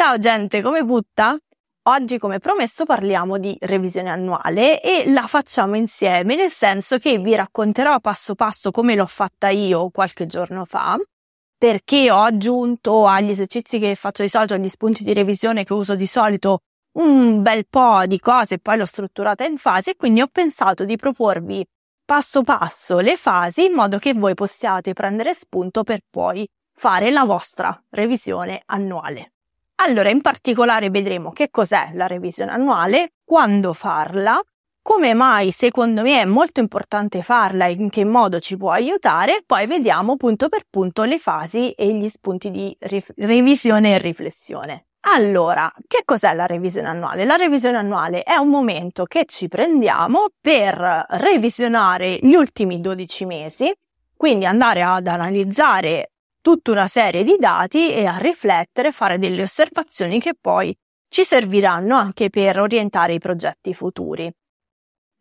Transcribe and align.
Ciao 0.00 0.16
gente, 0.16 0.62
come 0.62 0.82
butta? 0.82 1.36
Oggi, 1.88 2.16
come 2.16 2.38
promesso, 2.38 2.86
parliamo 2.86 3.36
di 3.36 3.54
revisione 3.60 4.08
annuale 4.08 4.80
e 4.80 5.12
la 5.12 5.26
facciamo 5.26 5.76
insieme, 5.76 6.36
nel 6.36 6.50
senso 6.50 6.96
che 6.96 7.18
vi 7.18 7.34
racconterò 7.34 8.00
passo 8.00 8.34
passo 8.34 8.70
come 8.70 8.94
l'ho 8.94 9.04
fatta 9.04 9.50
io 9.50 9.90
qualche 9.90 10.24
giorno 10.24 10.64
fa, 10.64 10.96
perché 11.54 12.10
ho 12.10 12.22
aggiunto 12.22 13.04
agli 13.04 13.28
esercizi 13.28 13.78
che 13.78 13.94
faccio 13.94 14.22
di 14.22 14.30
solito, 14.30 14.54
agli 14.54 14.70
spunti 14.70 15.04
di 15.04 15.12
revisione 15.12 15.64
che 15.64 15.74
uso 15.74 15.94
di 15.94 16.06
solito, 16.06 16.60
un 16.92 17.42
bel 17.42 17.66
po' 17.68 18.06
di 18.06 18.18
cose 18.20 18.54
e 18.54 18.58
poi 18.58 18.78
l'ho 18.78 18.86
strutturata 18.86 19.44
in 19.44 19.58
fasi 19.58 19.90
e 19.90 19.96
quindi 19.96 20.22
ho 20.22 20.28
pensato 20.32 20.86
di 20.86 20.96
proporvi 20.96 21.62
passo 22.06 22.42
passo 22.42 23.00
le 23.00 23.18
fasi 23.18 23.66
in 23.66 23.74
modo 23.74 23.98
che 23.98 24.14
voi 24.14 24.32
possiate 24.32 24.94
prendere 24.94 25.34
spunto 25.34 25.84
per 25.84 26.00
poi 26.08 26.48
fare 26.74 27.10
la 27.10 27.24
vostra 27.24 27.78
revisione 27.90 28.62
annuale. 28.64 29.32
Allora, 29.82 30.10
in 30.10 30.20
particolare 30.20 30.90
vedremo 30.90 31.30
che 31.30 31.48
cos'è 31.50 31.92
la 31.94 32.06
revisione 32.06 32.50
annuale, 32.50 33.14
quando 33.24 33.72
farla, 33.72 34.38
come 34.82 35.14
mai 35.14 35.52
secondo 35.52 36.02
me 36.02 36.20
è 36.20 36.26
molto 36.26 36.60
importante 36.60 37.22
farla 37.22 37.64
e 37.64 37.72
in 37.72 37.88
che 37.88 38.04
modo 38.04 38.40
ci 38.40 38.58
può 38.58 38.72
aiutare, 38.72 39.42
poi 39.46 39.66
vediamo 39.66 40.16
punto 40.16 40.50
per 40.50 40.64
punto 40.68 41.04
le 41.04 41.18
fasi 41.18 41.70
e 41.70 41.94
gli 41.94 42.10
spunti 42.10 42.50
di 42.50 42.76
rif- 42.80 43.14
revisione 43.16 43.94
e 43.94 43.98
riflessione. 43.98 44.86
Allora, 45.14 45.72
che 45.86 46.02
cos'è 46.04 46.34
la 46.34 46.44
revisione 46.44 46.88
annuale? 46.88 47.24
La 47.24 47.36
revisione 47.36 47.78
annuale 47.78 48.22
è 48.22 48.36
un 48.36 48.48
momento 48.48 49.04
che 49.04 49.24
ci 49.26 49.48
prendiamo 49.48 50.26
per 50.38 51.06
revisionare 51.08 52.18
gli 52.20 52.34
ultimi 52.34 52.82
12 52.82 53.24
mesi, 53.24 53.72
quindi 54.14 54.44
andare 54.44 54.82
ad 54.82 55.06
analizzare 55.06 56.10
tutta 56.40 56.70
una 56.70 56.88
serie 56.88 57.22
di 57.22 57.36
dati 57.38 57.92
e 57.92 58.06
a 58.06 58.18
riflettere, 58.18 58.92
fare 58.92 59.18
delle 59.18 59.42
osservazioni 59.42 60.20
che 60.20 60.34
poi 60.38 60.76
ci 61.08 61.24
serviranno 61.24 61.96
anche 61.96 62.30
per 62.30 62.60
orientare 62.60 63.14
i 63.14 63.18
progetti 63.18 63.74
futuri. 63.74 64.32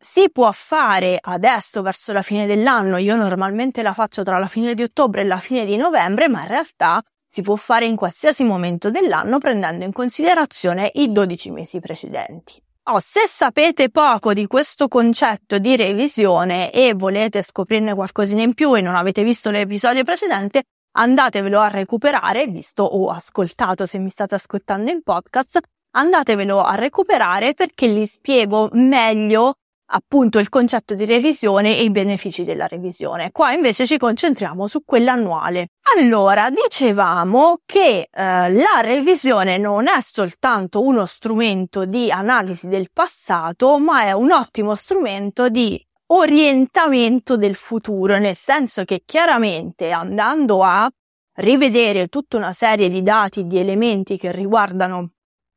Si 0.02 0.30
può 0.31 0.49
fare 0.53 1.17
adesso 1.19 1.81
verso 1.81 2.13
la 2.13 2.21
fine 2.21 2.45
dell'anno, 2.45 2.97
io 2.97 3.16
normalmente 3.16 3.81
la 3.81 3.93
faccio 3.93 4.23
tra 4.23 4.38
la 4.38 4.47
fine 4.47 4.73
di 4.73 4.83
ottobre 4.83 5.21
e 5.21 5.25
la 5.25 5.39
fine 5.39 5.66
di 5.66 5.75
novembre, 5.75 6.30
ma 6.30 6.41
in 6.41 6.47
realtà 6.47 7.02
si 7.27 7.41
può 7.41 7.55
fare 7.55 7.86
in 7.86 7.95
qualsiasi 7.95 8.43
momento 8.43 8.89
dell'anno 8.89 9.39
prendendo 9.39 9.83
in 9.83 9.91
considerazione 9.91 10.89
i 10.93 11.11
12 11.11 11.52
mesi 11.52 11.80
precedenti. 11.80 12.61
Oh, 12.91 12.99
se 12.99 13.27
sapete 13.27 13.89
poco 13.89 14.33
di 14.33 14.47
questo 14.47 14.88
concetto 14.88 15.59
di 15.59 15.75
revisione 15.75 16.71
e 16.71 16.93
volete 16.95 17.43
scoprirne 17.43 17.93
qualcosina 17.93 18.41
in 18.41 18.55
più 18.55 18.75
e 18.75 18.81
non 18.81 18.95
avete 18.95 19.23
visto 19.23 19.52
l'episodio 19.52 20.03
precedente, 20.03 20.63
andatevelo 20.91 21.59
a 21.59 21.67
recuperare, 21.67 22.47
visto 22.47 22.83
o 22.83 23.09
ascoltato 23.09 23.85
se 23.85 23.97
mi 23.99 24.09
state 24.09 24.35
ascoltando 24.35 24.91
in 24.91 25.03
podcast, 25.03 25.59
andatevelo 25.91 26.61
a 26.61 26.75
recuperare 26.75 27.53
perché 27.53 27.87
li 27.87 28.07
spiego 28.07 28.69
meglio 28.73 29.55
appunto 29.91 30.39
il 30.39 30.49
concetto 30.49 30.93
di 30.93 31.05
revisione 31.05 31.75
e 31.75 31.83
i 31.83 31.89
benefici 31.89 32.43
della 32.43 32.67
revisione. 32.67 33.31
Qua 33.31 33.53
invece 33.53 33.85
ci 33.85 33.97
concentriamo 33.97 34.67
su 34.67 34.83
quella 34.85 35.13
annuale. 35.13 35.69
Allora, 35.97 36.49
dicevamo 36.49 37.59
che 37.65 38.07
eh, 38.11 38.51
la 38.51 38.81
revisione 38.81 39.57
non 39.57 39.87
è 39.87 39.99
soltanto 40.01 40.83
uno 40.83 41.05
strumento 41.05 41.85
di 41.85 42.11
analisi 42.11 42.67
del 42.67 42.89
passato, 42.93 43.79
ma 43.79 44.03
è 44.03 44.11
un 44.11 44.31
ottimo 44.31 44.75
strumento 44.75 45.49
di 45.49 45.83
orientamento 46.11 47.38
del 47.38 47.55
futuro, 47.55 48.17
nel 48.17 48.35
senso 48.35 48.83
che 48.83 49.03
chiaramente 49.05 49.91
andando 49.91 50.63
a 50.63 50.89
rivedere 51.35 52.07
tutta 52.07 52.38
una 52.38 52.53
serie 52.53 52.89
di 52.89 53.02
dati, 53.02 53.45
di 53.45 53.59
elementi 53.59 54.17
che 54.17 54.31
riguardano 54.31 55.11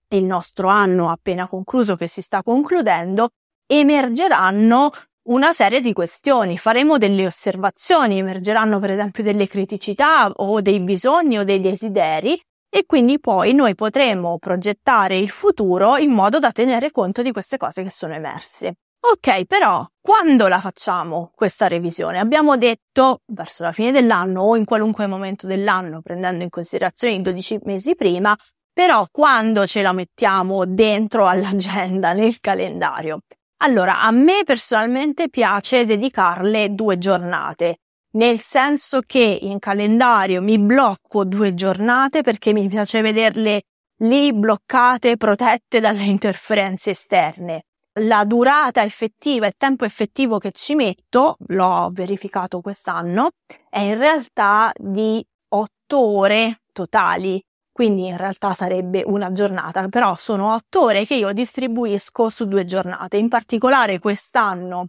il 0.08 0.24
nostro 0.24 0.68
anno 0.68 1.10
appena 1.10 1.48
concluso 1.48 1.96
che 1.96 2.06
si 2.06 2.20
sta 2.20 2.42
concludendo, 2.42 3.30
emergeranno 3.66 4.90
una 5.28 5.52
serie 5.52 5.80
di 5.80 5.92
questioni, 5.92 6.58
faremo 6.58 6.98
delle 6.98 7.26
osservazioni, 7.26 8.18
emergeranno 8.18 8.78
per 8.78 8.90
esempio 8.90 9.22
delle 9.22 9.46
criticità 9.46 10.30
o 10.30 10.60
dei 10.60 10.80
bisogni 10.80 11.38
o 11.38 11.44
dei 11.44 11.60
desideri 11.60 12.40
e 12.68 12.84
quindi 12.86 13.20
poi 13.20 13.54
noi 13.54 13.74
potremo 13.74 14.38
progettare 14.38 15.16
il 15.16 15.30
futuro 15.30 15.96
in 15.96 16.10
modo 16.10 16.38
da 16.38 16.52
tenere 16.52 16.90
conto 16.90 17.22
di 17.22 17.32
queste 17.32 17.56
cose 17.56 17.82
che 17.82 17.90
sono 17.90 18.14
emerse. 18.14 18.76
Ok, 19.04 19.46
però 19.46 19.84
quando 20.00 20.46
la 20.46 20.60
facciamo 20.60 21.32
questa 21.34 21.66
revisione? 21.66 22.20
Abbiamo 22.20 22.56
detto 22.56 23.22
verso 23.26 23.64
la 23.64 23.72
fine 23.72 23.90
dell'anno 23.90 24.42
o 24.42 24.56
in 24.56 24.64
qualunque 24.64 25.08
momento 25.08 25.48
dell'anno, 25.48 26.02
prendendo 26.02 26.44
in 26.44 26.50
considerazione 26.50 27.14
i 27.14 27.20
12 27.20 27.58
mesi 27.64 27.96
prima, 27.96 28.36
però 28.72 29.06
quando 29.10 29.66
ce 29.66 29.82
la 29.82 29.92
mettiamo 29.92 30.64
dentro 30.66 31.26
all'agenda, 31.26 32.12
nel 32.12 32.38
calendario? 32.38 33.22
Allora, 33.64 34.00
a 34.02 34.10
me 34.12 34.44
personalmente 34.44 35.28
piace 35.28 35.84
dedicarle 35.84 36.72
due 36.72 36.96
giornate, 36.96 37.78
nel 38.12 38.38
senso 38.38 39.00
che 39.04 39.38
in 39.42 39.58
calendario 39.58 40.40
mi 40.40 40.58
blocco 40.60 41.24
due 41.24 41.54
giornate 41.54 42.22
perché 42.22 42.52
mi 42.52 42.68
piace 42.68 43.00
vederle 43.00 43.62
lì 44.02 44.32
bloccate, 44.32 45.16
protette 45.16 45.80
dalle 45.80 46.04
interferenze 46.04 46.90
esterne. 46.90 47.64
La 48.00 48.24
durata 48.24 48.82
effettiva, 48.82 49.46
il 49.46 49.54
tempo 49.56 49.84
effettivo 49.84 50.38
che 50.38 50.50
ci 50.52 50.74
metto, 50.74 51.36
l'ho 51.48 51.90
verificato 51.92 52.60
quest'anno, 52.60 53.30
è 53.68 53.80
in 53.80 53.98
realtà 53.98 54.72
di 54.74 55.24
otto 55.48 55.98
ore 56.00 56.62
totali 56.72 57.42
quindi 57.72 58.06
in 58.06 58.18
realtà 58.18 58.52
sarebbe 58.52 59.02
una 59.06 59.32
giornata, 59.32 59.88
però 59.88 60.14
sono 60.14 60.52
otto 60.52 60.82
ore 60.82 61.06
che 61.06 61.14
io 61.14 61.32
distribuisco 61.32 62.28
su 62.28 62.46
due 62.46 62.66
giornate. 62.66 63.16
In 63.16 63.28
particolare 63.28 63.98
quest'anno 63.98 64.88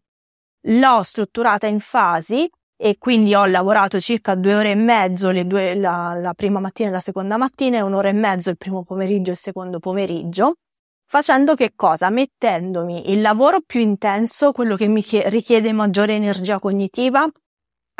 l'ho 0.68 1.04
strutturata 1.04 1.66
in 1.68 1.80
fasi 1.80 2.50
e 2.76 2.98
quindi 2.98 3.34
ho 3.34 3.46
lavorato 3.46 4.02
circa 4.02 4.36
due 4.36 4.56
ore 4.56 4.72
e 4.72 4.76
mezzo 4.76 5.32
due, 5.46 5.76
la, 5.76 6.18
la 6.20 6.34
prima 6.34 6.60
mattina 6.60 6.90
e 6.90 6.92
la 6.92 7.00
seconda 7.00 7.38
mattina 7.38 7.78
e 7.78 7.82
un'ora 7.82 8.10
e 8.10 8.14
mezzo 8.14 8.50
il 8.50 8.58
primo 8.58 8.84
pomeriggio 8.84 9.30
e 9.30 9.34
il 9.34 9.40
secondo 9.40 9.80
pomeriggio. 9.80 10.56
Facendo 11.14 11.54
che 11.54 11.74
cosa? 11.76 12.10
Mettendomi 12.10 13.12
il 13.12 13.22
lavoro 13.22 13.60
più 13.64 13.80
intenso, 13.80 14.52
quello 14.52 14.76
che 14.76 14.88
mi 14.88 15.06
richiede 15.26 15.72
maggiore 15.72 16.16
energia 16.16 16.58
cognitiva 16.58 17.30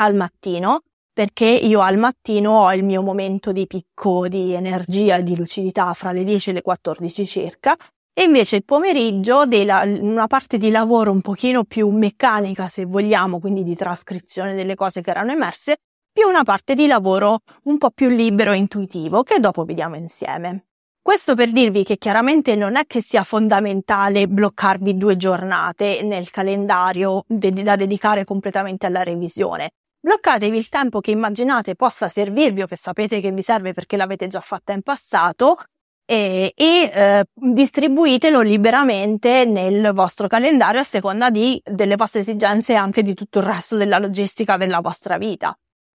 al 0.00 0.16
mattino, 0.16 0.80
perché 1.12 1.44
io 1.44 1.78
al 1.78 1.96
mattino 1.96 2.64
ho 2.64 2.74
il 2.74 2.82
mio 2.82 3.02
momento 3.02 3.52
di 3.52 3.68
picco 3.68 4.26
di 4.26 4.52
energia 4.52 5.18
e 5.18 5.22
di 5.22 5.36
lucidità 5.36 5.94
fra 5.94 6.10
le 6.10 6.24
10 6.24 6.50
e 6.50 6.52
le 6.54 6.62
14 6.62 7.24
circa 7.24 7.76
e 8.12 8.24
invece 8.24 8.56
il 8.56 8.64
pomeriggio 8.64 9.46
della, 9.46 9.82
una 9.84 10.26
parte 10.26 10.58
di 10.58 10.72
lavoro 10.72 11.12
un 11.12 11.20
pochino 11.20 11.62
più 11.62 11.88
meccanica 11.90 12.66
se 12.68 12.84
vogliamo, 12.84 13.38
quindi 13.38 13.62
di 13.62 13.76
trascrizione 13.76 14.56
delle 14.56 14.74
cose 14.74 15.02
che 15.02 15.10
erano 15.10 15.30
emerse, 15.30 15.76
più 16.12 16.26
una 16.26 16.42
parte 16.42 16.74
di 16.74 16.88
lavoro 16.88 17.42
un 17.66 17.78
po' 17.78 17.92
più 17.92 18.08
libero 18.08 18.50
e 18.50 18.56
intuitivo 18.56 19.22
che 19.22 19.38
dopo 19.38 19.62
vediamo 19.62 19.94
insieme. 19.94 20.64
Questo 21.04 21.34
per 21.34 21.52
dirvi 21.52 21.84
che 21.84 21.98
chiaramente 21.98 22.54
non 22.56 22.76
è 22.76 22.86
che 22.86 23.02
sia 23.02 23.24
fondamentale 23.24 24.26
bloccarvi 24.26 24.96
due 24.96 25.18
giornate 25.18 26.00
nel 26.02 26.30
calendario 26.30 27.26
da 27.26 27.76
dedicare 27.76 28.24
completamente 28.24 28.86
alla 28.86 29.02
revisione 29.02 29.72
bloccatevi 30.00 30.56
il 30.56 30.68
tempo 30.70 31.00
che 31.00 31.10
immaginate 31.10 31.74
possa 31.74 32.08
servirvi 32.08 32.62
o 32.62 32.66
che 32.66 32.76
sapete 32.76 33.20
che 33.20 33.30
vi 33.32 33.42
serve 33.42 33.72
perché 33.74 33.98
l'avete 33.98 34.28
già 34.28 34.40
fatta 34.40 34.72
in 34.72 34.80
passato 34.82 35.56
e, 36.06 36.52
e 36.54 36.90
eh, 36.92 37.24
distribuitelo 37.32 38.40
liberamente 38.40 39.44
nel 39.44 39.92
vostro 39.94 40.26
calendario 40.26 40.80
a 40.80 40.84
seconda 40.84 41.30
di, 41.30 41.60
delle 41.64 41.96
vostre 41.96 42.20
esigenze 42.20 42.72
e 42.72 42.76
anche 42.76 43.02
di 43.02 43.14
tutto 43.14 43.40
il 43.40 43.46
resto 43.46 43.76
della 43.76 43.98
logistica 43.98 44.58
della 44.58 44.80
vostra 44.80 45.16
vita. 45.16 45.54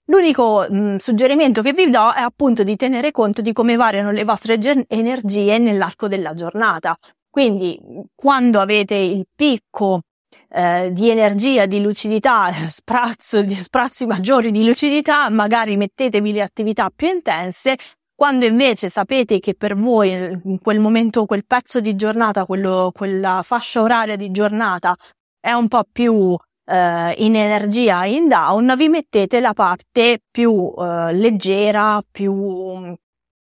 L'unico 0.10 0.66
mh, 0.68 0.78
mm, 0.78 0.96
suggerimento 0.98 1.62
che 1.62 1.74
vi 1.74 1.90
do 1.90 2.12
è 2.14 2.22
appunto 2.22 2.64
di 2.64 2.76
tenere 2.76 3.12
conto 3.12 3.42
di 3.42 3.54
come 3.54 3.76
variano 3.76 4.12
le 4.12 4.24
vostre 4.24 4.58
gen- 4.58 4.84
energie 4.88 5.58
nell'arco 5.60 6.08
della 6.08 6.34
giornata. 6.34 6.98
Quindi 7.30 7.80
quando 8.16 8.60
avete 8.60 8.96
il 8.96 9.26
picco 9.34 10.02
eh, 10.50 10.92
di 10.92 11.10
energia, 11.12 11.68
di 11.68 11.80
lucidità, 11.82 12.52
sprazzo, 12.70 13.44
di 13.44 13.54
sprazzi 13.54 14.08
maggiori 14.08 14.52
di 14.52 14.66
lucidità, 14.66 15.30
magari 15.30 15.78
mettetevi 15.78 16.34
le 16.34 16.42
attività 16.42 16.90
più 16.94 17.08
intense, 17.08 17.78
quando 18.16 18.46
invece 18.46 18.90
sapete 18.90 19.40
che 19.40 19.54
per 19.54 19.76
voi 19.78 20.10
in 20.12 20.58
quel 20.60 20.80
momento, 20.80 21.26
quel 21.26 21.46
pezzo 21.46 21.80
di 21.80 21.96
giornata, 21.96 22.46
quello, 22.46 22.92
quella 22.94 23.42
fascia 23.44 23.82
oraria 23.82 24.18
di 24.18 24.32
giornata 24.32 24.96
è 25.40 25.52
un 25.52 25.68
po' 25.68 25.84
più 25.90 26.36
eh, 26.70 27.14
in 27.18 27.36
energia, 27.36 28.06
in 28.06 28.28
down, 28.28 28.74
vi 28.78 28.90
mettete 28.90 29.40
la 29.40 29.54
parte 29.54 30.22
più 30.30 30.74
eh, 30.78 31.14
leggera, 31.14 32.04
più 32.10 32.96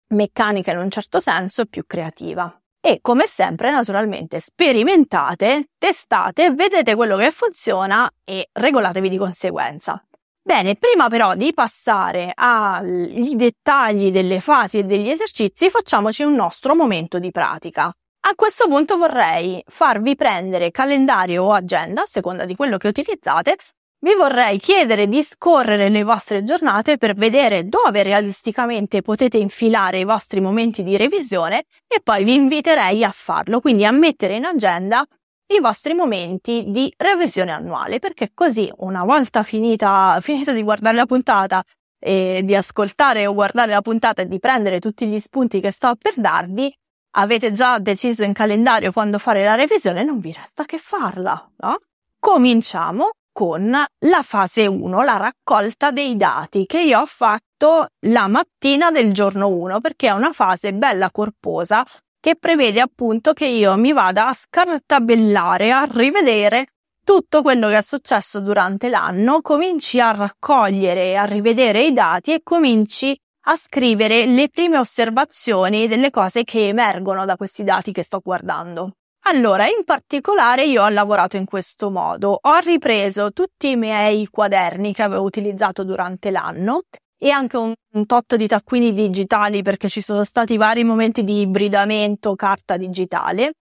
meccanica 0.09 0.73
in 0.73 0.79
un 0.79 0.91
certo 0.91 1.21
senso, 1.21 1.67
più 1.67 1.85
creativa 1.87 2.53
e 2.81 3.01
come 3.03 3.27
sempre 3.27 3.71
naturalmente 3.71 4.41
sperimentate, 4.41 5.71
testate, 5.77 6.53
vedete 6.53 6.95
quello 6.95 7.17
che 7.17 7.31
funziona 7.31 8.11
e 8.25 8.49
regolatevi 8.53 9.09
di 9.09 9.19
conseguenza. 9.19 10.03
Bene, 10.41 10.77
prima 10.77 11.09
però 11.09 11.35
di 11.35 11.53
passare 11.53 12.33
ai 12.35 13.35
dettagli 13.37 14.11
delle 14.11 14.41
fasi 14.41 14.79
e 14.79 14.85
degli 14.85 15.11
esercizi, 15.11 15.69
facciamoci 15.69 16.23
un 16.23 16.35
nostro 16.35 16.75
momento 16.75 17.19
di 17.19 17.31
pratica. 17.31 17.95
A 18.21 18.35
questo 18.35 18.69
punto 18.69 18.97
vorrei 18.97 19.63
farvi 19.67 20.15
prendere 20.17 20.71
calendario 20.71 21.45
o 21.45 21.53
agenda, 21.53 22.03
a 22.03 22.07
seconda 22.07 22.45
di 22.45 22.57
quello 22.57 22.77
che 22.77 22.89
utilizzate, 22.89 23.57
vi 24.01 24.15
vorrei 24.15 24.59
chiedere 24.59 25.09
di 25.09 25.23
scorrere 25.25 25.89
le 25.89 26.05
vostre 26.05 26.45
giornate 26.45 26.99
per 26.99 27.15
vedere 27.15 27.69
dove 27.69 28.03
realisticamente 28.03 29.03
potete 29.03 29.39
infilare 29.39 30.01
i 30.01 30.05
vostri 30.05 30.41
momenti 30.41 30.83
di 30.83 30.97
revisione 30.97 31.65
e 31.87 32.01
poi 32.03 32.23
vi 32.23 32.35
inviterei 32.35 33.03
a 33.03 33.11
farlo, 33.11 33.61
quindi 33.61 33.85
a 33.85 33.91
mettere 33.91 34.37
in 34.37 34.45
agenda 34.45 35.05
i 35.51 35.61
vostri 35.61 35.95
momenti 35.95 36.67
di 36.69 36.93
revisione 36.97 37.53
annuale, 37.53 37.99
perché 37.99 38.31
così 38.35 38.71
una 38.79 39.05
volta 39.05 39.43
finita, 39.43 40.19
finito 40.23 40.53
di 40.53 40.63
guardare 40.63 40.97
la 40.97 41.07
puntata 41.07 41.63
e 41.99 42.43
di 42.45 42.55
ascoltare 42.55 43.27
o 43.27 43.35
guardare 43.35 43.73
la 43.73 43.83
puntata 43.83 44.23
e 44.23 44.27
di 44.27 44.39
prendere 44.39 44.79
tutti 44.79 45.07
gli 45.07 45.19
spunti 45.19 45.61
che 45.61 45.71
sto 45.71 45.97
per 45.97 46.15
darvi, 46.17 46.73
avete 47.13 47.53
già 47.53 47.79
deciso 47.79 48.25
in 48.25 48.33
calendario 48.33 48.93
quando 48.93 49.19
fare 49.19 49.45
la 49.45 49.55
revisione, 49.55 50.05
non 50.05 50.21
vi 50.21 50.33
resta 50.33 50.65
che 50.65 50.79
farla, 50.79 51.51
no? 51.59 51.79
Cominciamo 52.19 53.11
con 53.33 53.71
la 53.71 54.23
fase 54.25 54.67
1, 54.67 55.03
la 55.03 55.17
raccolta 55.17 55.93
dei 55.93 56.17
dati 56.17 56.67
che 56.67 56.81
io 56.81 57.01
ho 57.01 57.07
fatto 57.07 57.87
la 58.07 58.27
mattina 58.27 58.91
del 58.91 59.13
giorno 59.13 59.47
1 59.49 59.81
perché 59.81 60.09
è 60.09 60.13
una 60.13 60.33
fase 60.33 60.75
bella 60.75 61.11
corposa 61.13 61.87
che 62.21 62.35
prevede 62.35 62.81
appunto 62.81 63.33
che 63.33 63.47
io 63.47 63.77
mi 63.77 63.93
vada 63.93 64.27
a 64.27 64.35
scartabellare, 64.35 65.71
a 65.71 65.87
rivedere 65.89 66.67
tutto 67.05 67.41
quello 67.41 67.69
che 67.69 67.79
è 67.79 67.83
successo 67.83 68.41
durante 68.41 68.89
l'anno, 68.89 69.41
cominci 69.41 70.01
a 70.01 70.11
raccogliere, 70.11 71.17
a 71.17 71.25
rivedere 71.25 71.85
i 71.85 71.93
dati 71.93 72.35
e 72.35 72.41
cominci 72.43 73.19
a 73.51 73.57
scrivere 73.57 74.27
le 74.27 74.51
prime 74.51 74.77
osservazioni 74.77 75.89
delle 75.89 76.11
cose 76.11 76.45
che 76.45 76.69
emergono 76.69 77.25
da 77.25 77.37
questi 77.37 77.65
dati 77.65 77.93
che 77.93 78.03
sto 78.03 78.21
guardando. 78.23 78.93
Allora, 79.25 79.67
in 79.67 79.85
particolare 79.85 80.65
io 80.65 80.83
ho 80.83 80.89
lavorato 80.89 81.37
in 81.37 81.47
questo 81.47 81.91
modo. 81.91 82.39
Ho 82.41 82.59
ripreso 82.59 83.33
tutti 83.33 83.71
i 83.71 83.77
miei 83.77 84.27
quaderni 84.27 84.93
che 84.93 85.03
avevo 85.03 85.23
utilizzato 85.23 85.83
durante 85.83 86.31
l'anno 86.31 86.83
e 87.19 87.31
anche 87.31 87.57
un, 87.57 87.73
un 87.95 88.07
tot 88.07 88.37
di 88.37 88.47
taccuini 88.47 88.93
digitali 88.93 89.63
perché 89.63 89.89
ci 89.89 90.03
sono 90.03 90.25
stati 90.25 90.57
vari 90.57 90.85
momenti 90.85 91.25
di 91.25 91.41
ibridamento 91.41 92.35
carta 92.35 92.77
digitale. 92.77 93.55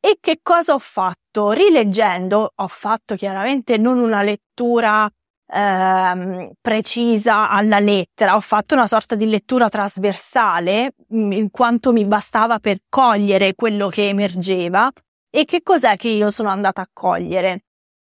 E 0.00 0.16
che 0.18 0.38
cosa 0.42 0.74
ho 0.74 0.78
fatto? 0.78 1.50
Rileggendo, 1.50 2.52
ho 2.54 2.68
fatto 2.68 3.14
chiaramente 3.16 3.76
non 3.76 3.98
una 3.98 4.22
lettura 4.22 5.10
ehm, 5.46 6.52
precisa 6.60 7.48
alla 7.50 7.78
lettera, 7.78 8.36
ho 8.36 8.40
fatto 8.40 8.74
una 8.74 8.86
sorta 8.86 9.14
di 9.14 9.26
lettura 9.28 9.68
trasversale 9.68 10.94
mm, 11.14 11.32
in 11.32 11.50
quanto 11.50 11.92
mi 11.92 12.04
bastava 12.04 12.58
per 12.58 12.78
cogliere 12.88 13.54
quello 13.54 13.88
che 13.88 14.08
emergeva 14.08 14.90
e 15.30 15.44
che 15.44 15.62
cos'è 15.62 15.96
che 15.96 16.08
io 16.08 16.30
sono 16.30 16.48
andata 16.48 16.80
a 16.82 16.88
cogliere? 16.92 17.64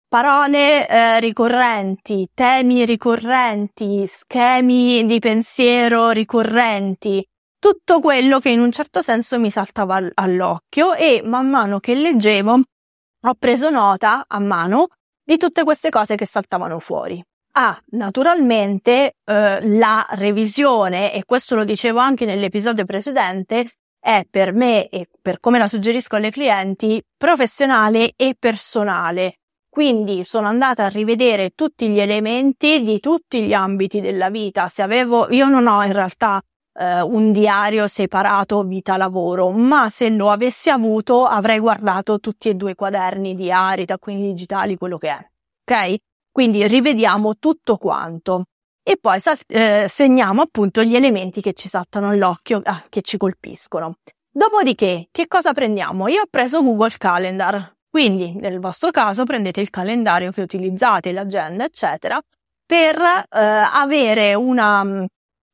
Parole 0.09 0.89
eh, 0.89 1.21
ricorrenti, 1.21 2.29
temi 2.35 2.85
ricorrenti, 2.85 4.05
schemi 4.09 5.07
di 5.07 5.21
pensiero 5.21 6.11
ricorrenti, 6.11 7.25
tutto 7.61 8.01
quello 8.01 8.41
che 8.41 8.49
in 8.49 8.59
un 8.59 8.73
certo 8.73 9.03
senso 9.03 9.39
mi 9.39 9.51
saltava 9.51 10.01
all'occhio 10.15 10.95
e 10.95 11.23
man 11.25 11.49
mano 11.49 11.79
che 11.79 11.95
leggevo 11.95 12.61
ho 13.23 13.35
preso 13.35 13.71
nota 13.71 14.25
a 14.27 14.39
mano 14.41 14.89
di 15.23 15.37
tutte 15.37 15.63
queste 15.63 15.91
cose 15.91 16.17
che 16.17 16.27
saltavano 16.27 16.79
fuori. 16.81 17.23
Ah, 17.53 17.81
naturalmente 17.91 19.17
eh, 19.25 19.69
la 19.77 20.07
revisione, 20.11 21.13
e 21.13 21.25
questo 21.25 21.57
lo 21.57 21.65
dicevo 21.65 21.99
anche 21.99 22.25
nell'episodio 22.25 22.85
precedente, 22.85 23.69
è 23.99 24.25
per 24.31 24.53
me 24.53 24.89
e 24.89 25.09
per 25.21 25.41
come 25.41 25.59
la 25.59 25.69
suggerisco 25.69 26.17
alle 26.17 26.31
clienti 26.31 27.03
professionale 27.17 28.13
e 28.17 28.37
personale. 28.39 29.35
Quindi 29.69 30.25
sono 30.25 30.47
andata 30.47 30.85
a 30.85 30.89
rivedere 30.89 31.51
tutti 31.51 31.89
gli 31.89 32.01
elementi 32.01 32.83
di 32.83 32.99
tutti 33.01 33.43
gli 33.43 33.53
ambiti 33.53 34.01
della 34.01 34.31
vita. 34.31 34.69
Se 34.69 34.83
avevo, 34.83 35.29
io 35.31 35.49
non 35.49 35.67
ho 35.67 35.85
in 35.85 35.93
realtà 35.93 36.41
eh, 36.73 37.01
un 37.03 37.33
diario 37.33 37.87
separato 37.89 38.63
vita-lavoro, 38.63 39.51
ma 39.51 39.91
se 39.91 40.09
lo 40.11 40.31
avessi 40.31 40.71
avuto 40.71 41.25
avrei 41.25 41.59
guardato 41.59 42.21
tutti 42.21 42.49
e 42.49 42.55
due 42.55 42.73
i 42.73 42.75
quaderni 42.75 43.35
diari, 43.35 43.87
taccuini 43.87 44.23
digitali, 44.23 44.77
quello 44.77 44.99
che 44.99 45.09
è. 45.09 45.31
Ok? 45.65 45.97
Quindi 46.31 46.67
rivediamo 46.67 47.37
tutto 47.39 47.77
quanto 47.77 48.45
e 48.83 48.97
poi 49.01 49.21
eh, 49.49 49.87
segniamo 49.89 50.43
appunto 50.43 50.83
gli 50.83 50.97
elementi 50.97 51.41
che 51.41 51.53
ci 51.53 51.69
saltano 51.69 52.09
all'occhio, 52.09 52.61
ah, 52.65 52.85
che 52.89 53.03
ci 53.03 53.17
colpiscono. 53.17 53.97
Dopodiché, 54.33 55.09
che 55.11 55.27
cosa 55.27 55.53
prendiamo? 55.53 56.09
Io 56.09 56.23
ho 56.23 56.27
preso 56.31 56.63
Google 56.63 56.95
Calendar, 56.97 57.77
quindi 57.89 58.33
nel 58.35 58.61
vostro 58.61 58.91
caso 58.91 59.25
prendete 59.25 59.61
il 59.61 59.71
calendario 59.71 60.31
che 60.31 60.41
utilizzate, 60.41 61.13
l'agenda, 61.13 61.65
eccetera, 61.65 62.21
per 62.65 62.97
eh, 62.97 63.27
avere 63.39 64.35
una 64.35 65.05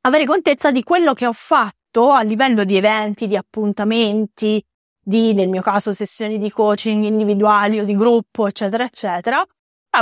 avere 0.07 0.25
contezza 0.25 0.71
di 0.71 0.83
quello 0.83 1.13
che 1.15 1.27
ho 1.27 1.33
fatto 1.33 2.11
a 2.11 2.23
livello 2.23 2.65
di 2.65 2.77
eventi, 2.77 3.27
di 3.27 3.37
appuntamenti, 3.37 4.63
di 5.03 5.35
nel 5.35 5.49
mio 5.49 5.63
caso 5.63 5.93
sessioni 5.93 6.39
di 6.39 6.51
coaching 6.51 7.05
individuali 7.05 7.81
o 7.81 7.85
di 7.85 7.97
gruppo, 7.97 8.47
eccetera, 8.47 8.85
eccetera, 8.85 9.45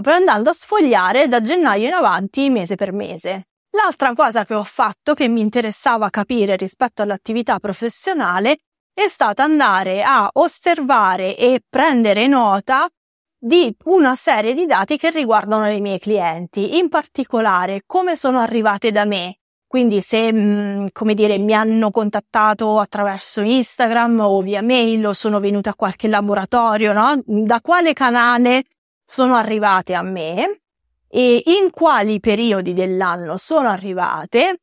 proprio 0.00 0.14
andando 0.14 0.50
a 0.50 0.54
sfogliare 0.54 1.28
da 1.28 1.40
gennaio 1.40 1.86
in 1.86 1.92
avanti 1.92 2.50
mese 2.50 2.74
per 2.74 2.92
mese. 2.92 3.48
L'altra 3.70 4.14
cosa 4.14 4.44
che 4.44 4.54
ho 4.54 4.64
fatto 4.64 5.14
che 5.14 5.28
mi 5.28 5.40
interessava 5.40 6.10
capire 6.10 6.56
rispetto 6.56 7.02
all'attività 7.02 7.58
professionale 7.58 8.58
è 8.92 9.08
stata 9.08 9.42
andare 9.42 10.02
a 10.04 10.28
osservare 10.32 11.36
e 11.36 11.60
prendere 11.68 12.28
nota 12.28 12.88
di 13.36 13.74
una 13.84 14.14
serie 14.14 14.54
di 14.54 14.64
dati 14.64 14.96
che 14.96 15.10
riguardano 15.10 15.68
i 15.70 15.80
miei 15.80 15.98
clienti, 15.98 16.78
in 16.78 16.88
particolare 16.88 17.82
come 17.84 18.16
sono 18.16 18.38
arrivate 18.38 18.92
da 18.92 19.04
me. 19.04 19.38
Quindi 19.66 20.00
se, 20.02 20.32
mm, 20.32 20.86
come 20.92 21.14
dire, 21.14 21.36
mi 21.36 21.52
hanno 21.52 21.90
contattato 21.90 22.78
attraverso 22.78 23.40
Instagram 23.40 24.20
o 24.20 24.40
via 24.40 24.62
mail 24.62 25.04
o 25.04 25.12
sono 25.12 25.40
venuta 25.40 25.70
a 25.70 25.74
qualche 25.74 26.06
laboratorio, 26.06 26.92
no? 26.92 27.20
Da 27.24 27.60
quale 27.60 27.92
canale 27.92 28.62
sono 29.04 29.34
arrivate 29.34 29.94
a 29.94 30.02
me 30.02 30.60
e 31.08 31.42
in 31.46 31.70
quali 31.70 32.18
periodi 32.20 32.72
dell'anno 32.72 33.36
sono 33.36 33.68
arrivate 33.68 34.60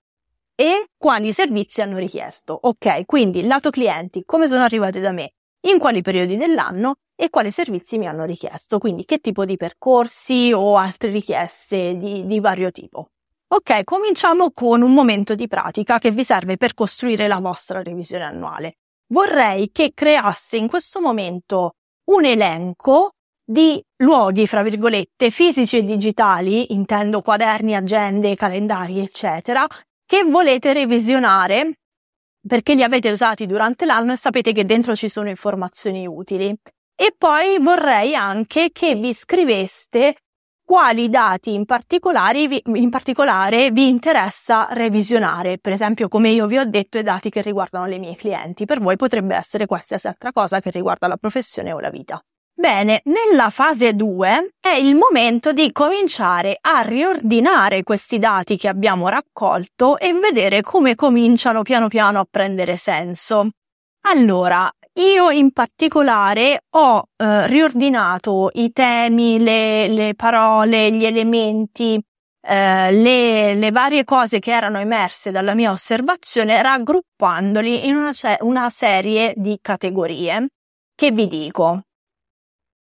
e 0.56 0.90
quali 0.98 1.32
servizi 1.32 1.82
hanno 1.82 1.98
richiesto. 1.98 2.58
Ok, 2.62 3.06
quindi 3.06 3.46
lato 3.46 3.70
clienti, 3.70 4.24
come 4.26 4.48
sono 4.48 4.64
arrivate 4.64 5.00
da 5.00 5.12
me, 5.12 5.34
in 5.68 5.80
quali 5.80 6.02
periodi 6.02 6.38
dell'anno 6.38 6.96
e 7.16 7.30
quali 7.30 7.52
servizi 7.52 7.98
mi 7.98 8.08
hanno 8.08 8.26
richiesto, 8.26 8.80
quindi 8.80 9.06
che 9.06 9.20
tipo 9.20 9.46
di 9.46 9.56
percorsi 9.56 10.52
o 10.54 10.76
altre 10.76 11.12
richieste 11.12 11.96
di, 11.98 12.26
di 12.26 12.40
vario 12.40 12.72
tipo. 12.72 13.10
Ok, 13.48 13.84
cominciamo 13.84 14.52
con 14.52 14.82
un 14.82 14.94
momento 14.94 15.36
di 15.36 15.48
pratica 15.48 16.00
che 16.00 16.12
vi 16.12 16.24
serve 16.24 16.58
per 16.58 16.74
costruire 16.74 17.28
la 17.28 17.40
vostra 17.40 17.82
revisione 17.84 18.24
annuale. 18.24 18.78
Vorrei 19.08 19.72
che 19.72 19.92
creasse 19.94 20.58
in 20.58 20.68
questo 20.68 21.02
momento 21.02 21.76
un 22.06 22.26
elenco 22.26 23.16
di 23.52 23.84
luoghi, 23.98 24.48
fra 24.48 24.64
virgolette, 24.64 25.30
fisici 25.30 25.78
e 25.78 25.84
digitali, 25.84 26.74
intendo 26.74 27.22
quaderni, 27.22 27.76
agende, 27.76 28.36
calendari, 28.36 29.00
eccetera, 29.00 29.68
che 30.06 30.24
volete 30.24 30.72
revisionare 30.72 31.74
perché 32.48 32.74
li 32.74 32.82
avete 32.82 33.12
usati 33.12 33.46
durante 33.46 33.86
l'anno 33.86 34.14
e 34.14 34.18
sapete 34.18 34.54
che 34.54 34.66
dentro 34.66 34.96
ci 34.96 35.10
sono 35.10 35.30
informazioni 35.30 36.08
utili. 36.08 36.56
E 36.96 37.14
poi 37.18 37.58
vorrei 37.60 38.16
anche 38.16 38.70
che 38.72 38.96
vi 38.96 39.14
scriveste 39.14 40.16
quali 40.64 41.10
dati 41.10 41.54
in 41.54 41.66
particolare, 41.66 42.48
vi, 42.48 42.62
in 42.66 42.90
particolare 42.90 43.72
vi 43.72 43.90
interessa 43.90 44.68
revisionare. 44.72 45.58
Per 45.58 45.74
esempio, 45.74 46.08
come 46.08 46.30
io 46.30 46.48
vi 46.48 46.58
ho 46.58 46.66
detto, 46.66 46.98
i 46.98 47.04
dati 47.04 47.30
che 47.30 47.42
riguardano 47.42 47.86
le 47.86 47.98
mie 47.98 48.16
clienti. 48.16 48.66
Per 48.66 48.80
voi 48.80 48.96
potrebbe 48.96 49.36
essere 49.36 49.66
qualsiasi 49.66 50.08
altra 50.08 50.32
cosa 50.32 50.62
che 50.62 50.72
riguarda 50.72 51.08
la 51.08 51.18
professione 51.18 51.74
o 51.74 51.80
la 51.80 51.90
vita. 51.90 52.24
Bene, 52.54 53.02
nella 53.06 53.50
fase 53.50 53.94
2 53.94 54.56
è 54.60 54.70
il 54.70 54.96
momento 54.96 55.52
di 55.52 55.72
cominciare 55.72 56.58
a 56.62 56.82
riordinare 56.82 57.82
questi 57.82 58.20
dati 58.20 58.56
che 58.56 58.68
abbiamo 58.68 59.08
raccolto 59.08 59.98
e 59.98 60.14
vedere 60.14 60.62
come 60.62 60.94
cominciano 60.96 61.64
piano 61.64 61.88
piano 61.88 62.20
a 62.20 62.28
prendere 62.30 62.78
senso. 62.78 63.50
Allora, 64.02 64.72
io 64.94 65.30
in 65.32 65.52
particolare 65.52 66.66
ho 66.72 67.08
eh, 67.16 67.48
riordinato 67.48 68.50
i 68.54 68.72
temi, 68.72 69.40
le, 69.40 69.88
le, 69.88 70.16
parole, 70.16 70.92
gli 70.92 71.06
elementi, 71.06 72.00
eh, 72.42 72.92
le, 72.92 73.56
le, 73.56 73.72
varie 73.72 74.04
cose 74.04 74.40
che 74.40 74.52
erano 74.52 74.80
emerse 74.80 75.32
dalla 75.32 75.54
mia 75.54 75.72
osservazione, 75.72 76.62
raggruppandoli 76.62 77.88
in 77.88 77.96
una, 77.96 78.12
una 78.42 78.70
serie 78.70 79.34
di 79.36 79.58
categorie 79.62 80.48
che 80.94 81.12
vi 81.12 81.28
dico. 81.28 81.84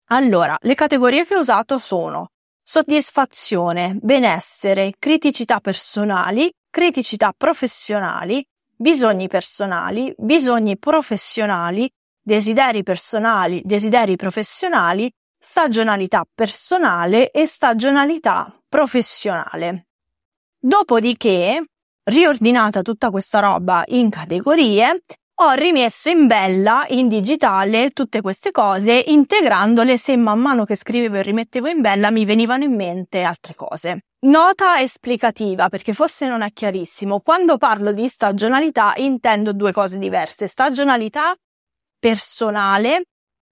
Allora, 0.10 0.56
le 0.62 0.76
categorie 0.76 1.26
che 1.26 1.36
ho 1.36 1.40
usato 1.40 1.80
sono 1.80 2.30
soddisfazione, 2.62 3.98
benessere, 4.00 4.94
criticità 5.00 5.60
personali, 5.60 6.52
criticità 6.70 7.34
professionali, 7.36 8.46
bisogni 8.76 9.28
personali, 9.28 10.14
bisogni 10.18 10.78
professionali, 10.78 11.90
desideri 12.22 12.84
personali, 12.84 13.62
desideri 13.64 14.16
professionali, 14.16 15.12
stagionalità 15.40 16.24
personale 16.34 17.32
e 17.32 17.48
stagionalità 17.48 18.56
professionale. 18.68 19.88
Dopodiché, 20.60 21.64
riordinata 22.04 22.82
tutta 22.82 23.10
questa 23.10 23.40
roba 23.40 23.84
in 23.88 24.10
categorie, 24.10 25.04
ho 25.38 25.52
rimesso 25.52 26.10
in 26.10 26.28
bella, 26.28 26.86
in 26.90 27.10
digitale, 27.10 27.90
tutte 27.90 28.22
queste 28.22 28.52
cose, 28.52 29.04
integrandole 29.08 29.98
se 29.98 30.16
man 30.16 30.40
mano 30.40 30.64
che 30.64 30.78
scrivevo 30.78 31.18
e 31.18 31.22
rimettevo 31.24 31.68
in 31.68 31.82
bella 31.82 32.10
mi 32.10 32.24
venivano 32.24 32.64
in 32.64 32.74
mente 32.74 33.24
altre 33.24 33.54
cose. 33.54 34.06
Nota 34.26 34.80
esplicativa, 34.80 35.68
perché 35.68 35.94
forse 35.94 36.28
non 36.28 36.42
è 36.42 36.52
chiarissimo. 36.52 37.20
Quando 37.20 37.58
parlo 37.58 37.92
di 37.92 38.08
stagionalità 38.08 38.94
intendo 38.96 39.52
due 39.52 39.72
cose 39.72 39.98
diverse. 39.98 40.48
Stagionalità 40.48 41.36
personale 42.00 43.04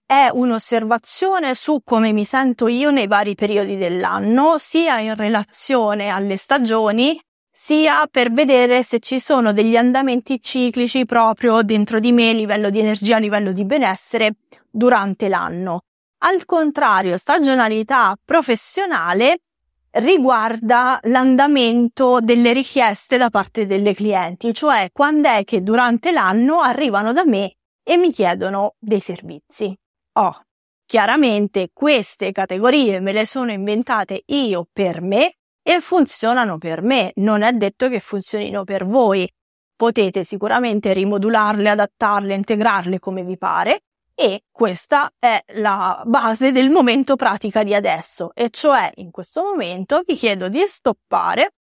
è 0.05 0.29
un'osservazione 0.31 1.53
su 1.53 1.81
come 1.83 2.11
mi 2.11 2.23
sento 2.23 2.67
io 2.67 2.91
nei 2.91 3.07
vari 3.07 3.35
periodi 3.35 3.77
dell'anno, 3.77 4.57
sia 4.57 4.99
in 4.99 5.15
relazione 5.15 6.09
alle 6.09 6.37
stagioni, 6.37 7.19
sia 7.65 8.07
per 8.11 8.33
vedere 8.33 8.83
se 8.83 8.99
ci 8.99 9.21
sono 9.21 9.53
degli 9.53 9.77
andamenti 9.77 10.41
ciclici 10.41 11.05
proprio 11.05 11.61
dentro 11.61 12.01
di 12.01 12.11
me 12.11 12.31
a 12.31 12.33
livello 12.33 12.69
di 12.69 12.79
energia, 12.79 13.15
a 13.15 13.19
livello 13.19 13.53
di 13.53 13.63
benessere 13.63 14.35
durante 14.69 15.29
l'anno. 15.29 15.83
Al 16.25 16.43
contrario, 16.43 17.17
stagionalità 17.17 18.17
professionale 18.21 19.43
riguarda 19.91 20.99
l'andamento 21.03 22.19
delle 22.19 22.51
richieste 22.51 23.15
da 23.15 23.29
parte 23.29 23.65
delle 23.65 23.93
clienti, 23.93 24.53
cioè 24.53 24.89
quando 24.91 25.29
è 25.29 25.45
che 25.45 25.63
durante 25.63 26.11
l'anno 26.11 26.59
arrivano 26.59 27.13
da 27.13 27.23
me 27.23 27.53
e 27.81 27.95
mi 27.95 28.11
chiedono 28.11 28.75
dei 28.77 28.99
servizi. 28.99 29.73
Oh, 30.19 30.37
chiaramente 30.85 31.69
queste 31.71 32.33
categorie 32.33 32.99
me 32.99 33.13
le 33.13 33.25
sono 33.25 33.53
inventate 33.53 34.23
io 34.25 34.67
per 34.69 34.99
me 34.99 35.37
e 35.63 35.79
funzionano 35.79 36.57
per 36.57 36.81
me, 36.81 37.13
non 37.15 37.41
è 37.41 37.53
detto 37.53 37.89
che 37.89 37.99
funzionino 37.99 38.63
per 38.63 38.85
voi. 38.85 39.27
Potete 39.75 40.23
sicuramente 40.23 40.93
rimodularle, 40.93 41.69
adattarle, 41.69 42.35
integrarle 42.35 42.99
come 42.99 43.23
vi 43.23 43.37
pare 43.37 43.81
e 44.15 44.43
questa 44.51 45.11
è 45.17 45.43
la 45.55 46.03
base 46.05 46.51
del 46.51 46.69
momento 46.69 47.15
pratica 47.15 47.63
di 47.63 47.73
adesso 47.73 48.31
e 48.35 48.49
cioè 48.51 48.91
in 48.95 49.09
questo 49.09 49.41
momento 49.41 50.03
vi 50.05 50.15
chiedo 50.15 50.49
di 50.49 50.63
stoppare 50.67 51.53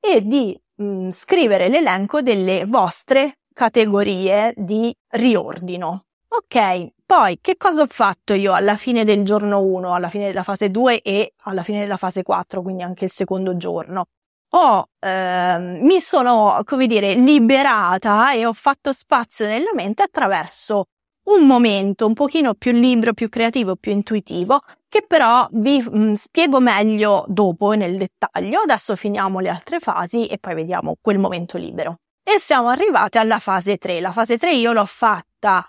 e 0.00 0.26
di 0.26 0.58
mh, 0.76 0.84
mm, 0.84 1.10
scrivere 1.10 1.68
l'elenco 1.68 2.20
delle 2.20 2.64
vostre 2.66 3.38
categorie 3.52 4.52
di 4.56 4.94
riordino. 5.10 6.06
Ok, 6.28 6.88
poi 7.12 7.40
che 7.42 7.58
cosa 7.58 7.82
ho 7.82 7.86
fatto 7.86 8.32
io 8.32 8.54
alla 8.54 8.78
fine 8.78 9.04
del 9.04 9.22
giorno 9.22 9.60
1, 9.60 9.92
alla 9.92 10.08
fine 10.08 10.28
della 10.28 10.42
fase 10.42 10.70
2 10.70 11.02
e 11.02 11.34
alla 11.42 11.62
fine 11.62 11.80
della 11.80 11.98
fase 11.98 12.22
4, 12.22 12.62
quindi 12.62 12.82
anche 12.82 13.04
il 13.04 13.10
secondo 13.10 13.54
giorno? 13.58 14.06
Ho, 14.54 14.88
eh, 14.98 15.58
mi 15.58 16.00
sono, 16.00 16.58
come 16.64 16.86
dire, 16.86 17.12
liberata 17.12 18.32
e 18.32 18.46
ho 18.46 18.54
fatto 18.54 18.94
spazio 18.94 19.46
nella 19.46 19.72
mente 19.74 20.02
attraverso 20.02 20.86
un 21.24 21.46
momento 21.46 22.06
un 22.06 22.14
pochino 22.14 22.54
più 22.54 22.72
libero, 22.72 23.12
più 23.12 23.28
creativo, 23.28 23.76
più 23.76 23.92
intuitivo, 23.92 24.60
che 24.88 25.04
però 25.06 25.46
vi 25.50 25.82
mh, 25.82 25.98
mm, 25.98 26.12
spiego 26.14 26.60
meglio 26.60 27.26
dopo 27.28 27.72
nel 27.72 27.98
dettaglio. 27.98 28.60
Adesso 28.60 28.96
finiamo 28.96 29.38
le 29.40 29.50
altre 29.50 29.80
fasi 29.80 30.28
e 30.28 30.38
poi 30.38 30.54
vediamo 30.54 30.96
quel 30.98 31.18
momento 31.18 31.58
libero. 31.58 31.98
E 32.24 32.38
siamo 32.38 32.68
arrivati 32.68 33.18
alla 33.18 33.38
fase 33.38 33.76
3. 33.76 34.00
La 34.00 34.12
fase 34.12 34.38
3 34.38 34.54
io 34.54 34.72
l'ho 34.72 34.86
fatta 34.86 35.66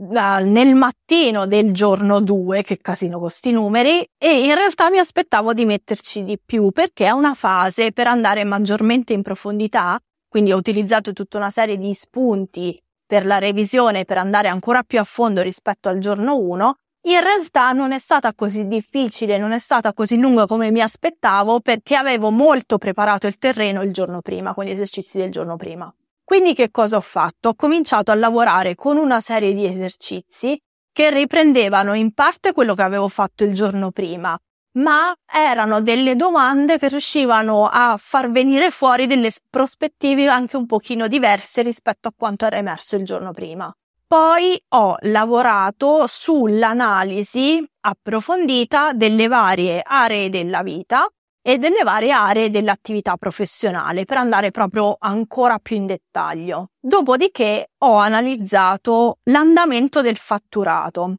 nel 0.00 0.74
mattino 0.74 1.46
del 1.46 1.72
giorno 1.72 2.20
2, 2.20 2.62
che 2.62 2.78
casino 2.78 3.18
con 3.18 3.30
sti 3.30 3.50
numeri, 3.50 4.08
e 4.16 4.44
in 4.44 4.54
realtà 4.54 4.90
mi 4.90 4.98
aspettavo 4.98 5.52
di 5.52 5.64
metterci 5.64 6.22
di 6.22 6.38
più 6.44 6.70
perché 6.70 7.06
è 7.06 7.10
una 7.10 7.34
fase 7.34 7.92
per 7.92 8.06
andare 8.06 8.44
maggiormente 8.44 9.12
in 9.12 9.22
profondità, 9.22 9.98
quindi 10.28 10.52
ho 10.52 10.56
utilizzato 10.56 11.12
tutta 11.12 11.38
una 11.38 11.50
serie 11.50 11.78
di 11.78 11.92
spunti 11.94 12.80
per 13.04 13.26
la 13.26 13.38
revisione 13.38 14.04
per 14.04 14.18
andare 14.18 14.48
ancora 14.48 14.82
più 14.82 15.00
a 15.00 15.04
fondo 15.04 15.42
rispetto 15.42 15.88
al 15.88 15.98
giorno 15.98 16.36
1. 16.36 16.74
In 17.08 17.20
realtà 17.20 17.72
non 17.72 17.92
è 17.92 17.98
stata 17.98 18.34
così 18.34 18.66
difficile, 18.66 19.38
non 19.38 19.52
è 19.52 19.58
stata 19.58 19.94
così 19.94 20.18
lunga 20.18 20.46
come 20.46 20.70
mi 20.70 20.82
aspettavo 20.82 21.60
perché 21.60 21.96
avevo 21.96 22.30
molto 22.30 22.76
preparato 22.76 23.26
il 23.26 23.38
terreno 23.38 23.82
il 23.82 23.92
giorno 23.92 24.20
prima, 24.20 24.52
con 24.52 24.64
gli 24.64 24.70
esercizi 24.70 25.18
del 25.18 25.30
giorno 25.30 25.56
prima. 25.56 25.92
Quindi 26.28 26.52
che 26.52 26.70
cosa 26.70 26.98
ho 26.98 27.00
fatto? 27.00 27.48
Ho 27.48 27.54
cominciato 27.54 28.10
a 28.10 28.14
lavorare 28.14 28.74
con 28.74 28.98
una 28.98 29.22
serie 29.22 29.54
di 29.54 29.64
esercizi 29.64 30.60
che 30.92 31.08
riprendevano 31.08 31.94
in 31.94 32.12
parte 32.12 32.52
quello 32.52 32.74
che 32.74 32.82
avevo 32.82 33.08
fatto 33.08 33.44
il 33.44 33.54
giorno 33.54 33.92
prima, 33.92 34.38
ma 34.72 35.10
erano 35.24 35.80
delle 35.80 36.16
domande 36.16 36.78
che 36.78 36.88
riuscivano 36.88 37.66
a 37.66 37.96
far 37.98 38.30
venire 38.30 38.70
fuori 38.70 39.06
delle 39.06 39.32
prospettive 39.48 40.28
anche 40.28 40.58
un 40.58 40.66
pochino 40.66 41.08
diverse 41.08 41.62
rispetto 41.62 42.08
a 42.08 42.14
quanto 42.14 42.44
era 42.44 42.58
emerso 42.58 42.96
il 42.96 43.06
giorno 43.06 43.32
prima. 43.32 43.74
Poi 44.06 44.62
ho 44.74 44.96
lavorato 45.00 46.04
sull'analisi 46.06 47.66
approfondita 47.80 48.92
delle 48.92 49.28
varie 49.28 49.80
aree 49.82 50.28
della 50.28 50.62
vita 50.62 51.08
e 51.42 51.58
delle 51.58 51.82
varie 51.82 52.12
aree 52.12 52.50
dell'attività 52.50 53.16
professionale 53.16 54.04
per 54.04 54.18
andare 54.18 54.50
proprio 54.50 54.96
ancora 54.98 55.58
più 55.58 55.76
in 55.76 55.86
dettaglio. 55.86 56.70
Dopodiché 56.78 57.70
ho 57.78 57.94
analizzato 57.94 59.18
l'andamento 59.24 60.02
del 60.02 60.16
fatturato, 60.16 61.16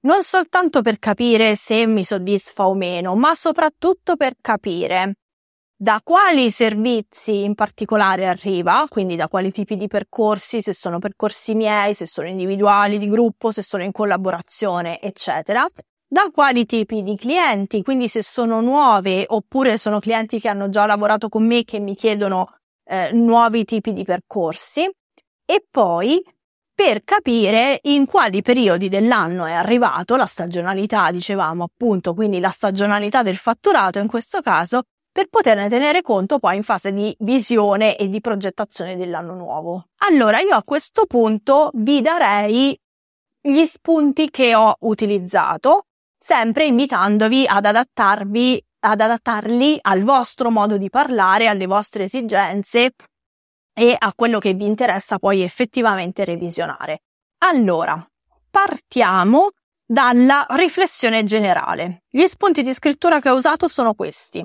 non 0.00 0.22
soltanto 0.22 0.82
per 0.82 0.98
capire 0.98 1.56
se 1.56 1.86
mi 1.86 2.04
soddisfa 2.04 2.66
o 2.66 2.74
meno, 2.74 3.14
ma 3.16 3.34
soprattutto 3.34 4.16
per 4.16 4.34
capire 4.40 5.16
da 5.78 6.00
quali 6.02 6.50
servizi 6.50 7.44
in 7.44 7.54
particolare 7.54 8.26
arriva, 8.26 8.86
quindi 8.88 9.14
da 9.14 9.28
quali 9.28 9.50
tipi 9.50 9.76
di 9.76 9.88
percorsi, 9.88 10.62
se 10.62 10.72
sono 10.72 10.98
percorsi 10.98 11.54
miei, 11.54 11.92
se 11.92 12.06
sono 12.06 12.28
individuali, 12.28 12.98
di 12.98 13.08
gruppo, 13.08 13.50
se 13.50 13.60
sono 13.60 13.82
in 13.82 13.92
collaborazione, 13.92 15.00
eccetera, 15.02 15.68
da 16.08 16.30
quali 16.32 16.66
tipi 16.66 17.02
di 17.02 17.16
clienti, 17.16 17.82
quindi 17.82 18.08
se 18.08 18.22
sono 18.22 18.60
nuove 18.60 19.24
oppure 19.26 19.76
sono 19.76 19.98
clienti 19.98 20.40
che 20.40 20.48
hanno 20.48 20.68
già 20.68 20.86
lavorato 20.86 21.28
con 21.28 21.46
me 21.46 21.64
che 21.64 21.80
mi 21.80 21.94
chiedono 21.94 22.58
eh, 22.84 23.10
nuovi 23.12 23.64
tipi 23.64 23.92
di 23.92 24.04
percorsi. 24.04 24.88
E 25.48 25.64
poi 25.70 26.22
per 26.74 27.04
capire 27.04 27.78
in 27.84 28.04
quali 28.04 28.42
periodi 28.42 28.88
dell'anno 28.88 29.46
è 29.46 29.52
arrivato 29.52 30.14
la 30.16 30.26
stagionalità, 30.26 31.10
dicevamo 31.10 31.64
appunto, 31.64 32.12
quindi 32.12 32.38
la 32.38 32.50
stagionalità 32.50 33.22
del 33.22 33.36
fatturato 33.36 33.98
in 33.98 34.06
questo 34.06 34.40
caso, 34.42 34.82
per 35.10 35.28
poterne 35.28 35.70
tenere 35.70 36.02
conto 36.02 36.38
poi 36.38 36.56
in 36.56 36.62
fase 36.62 36.92
di 36.92 37.16
visione 37.20 37.96
e 37.96 38.10
di 38.10 38.20
progettazione 38.20 38.96
dell'anno 38.96 39.34
nuovo. 39.34 39.86
Allora 40.08 40.40
io 40.40 40.54
a 40.54 40.62
questo 40.62 41.06
punto 41.06 41.70
vi 41.72 42.02
darei 42.02 42.78
gli 43.40 43.64
spunti 43.64 44.28
che 44.28 44.54
ho 44.54 44.76
utilizzato 44.80 45.86
sempre 46.26 46.64
invitandovi 46.64 47.46
ad 47.46 47.66
adattarvi, 47.66 48.60
ad 48.80 49.00
adattarli 49.00 49.78
al 49.80 50.02
vostro 50.02 50.50
modo 50.50 50.76
di 50.76 50.90
parlare, 50.90 51.46
alle 51.46 51.66
vostre 51.66 52.06
esigenze 52.06 52.94
e 53.72 53.96
a 53.96 54.12
quello 54.12 54.40
che 54.40 54.54
vi 54.54 54.66
interessa 54.66 55.20
poi 55.20 55.42
effettivamente 55.42 56.24
revisionare. 56.24 57.02
Allora, 57.44 58.04
partiamo 58.50 59.50
dalla 59.86 60.44
riflessione 60.50 61.22
generale. 61.22 62.02
Gli 62.08 62.26
spunti 62.26 62.64
di 62.64 62.74
scrittura 62.74 63.20
che 63.20 63.30
ho 63.30 63.36
usato 63.36 63.68
sono 63.68 63.94
questi. 63.94 64.44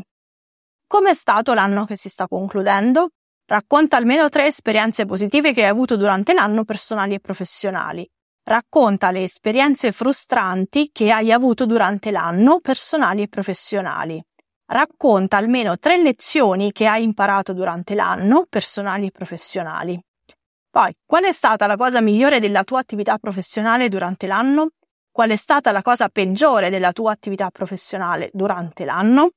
Com'è 0.86 1.16
stato 1.16 1.56
l'anno 1.56 1.86
che 1.86 1.98
si 1.98 2.10
sta 2.10 2.28
concludendo? 2.28 3.10
Racconta 3.44 3.98
almeno 3.98 4.30
tre 4.30 4.46
esperienze 4.46 5.08
positive 5.08 5.52
che 5.52 5.64
hai 5.64 5.70
avuto 5.70 5.98
durante 5.98 6.34
l'anno 6.34 6.64
personali 6.64 7.16
e 7.16 7.20
professionali. 7.20 8.08
Racconta 8.44 9.12
le 9.12 9.24
esperienze 9.24 9.92
frustranti 9.92 10.90
che 10.92 11.12
hai 11.12 11.32
avuto 11.32 11.66
durante 11.66 12.10
l'anno, 12.10 12.60
personali 12.60 13.22
e 13.22 13.28
professionali. 13.28 14.24
Racconta 14.66 15.38
almeno 15.38 15.78
tre 15.78 16.02
lezioni 16.02 16.72
che 16.72 16.88
hai 16.88 17.04
imparato 17.04 17.54
durante 17.54 17.94
l'anno, 17.94 18.48
personali 18.50 19.08
e 19.08 19.12
professionali. 19.12 20.02
Poi, 20.70 20.96
qual 21.06 21.26
è 21.26 21.32
stata 21.32 21.68
la 21.68 21.76
cosa 21.76 22.02
migliore 22.02 22.40
della 22.40 22.64
tua 22.64 22.80
attività 22.80 23.18
professionale 23.18 23.90
durante 23.90 24.26
l'anno? 24.26 24.70
Qual 25.12 25.30
è 25.30 25.36
stata 25.36 25.72
la 25.72 25.82
cosa 25.82 26.08
peggiore 26.08 26.70
della 26.70 26.94
tua 26.94 27.12
attività 27.12 27.52
professionale 27.52 28.30
durante 28.34 28.86
l'anno? 28.86 29.32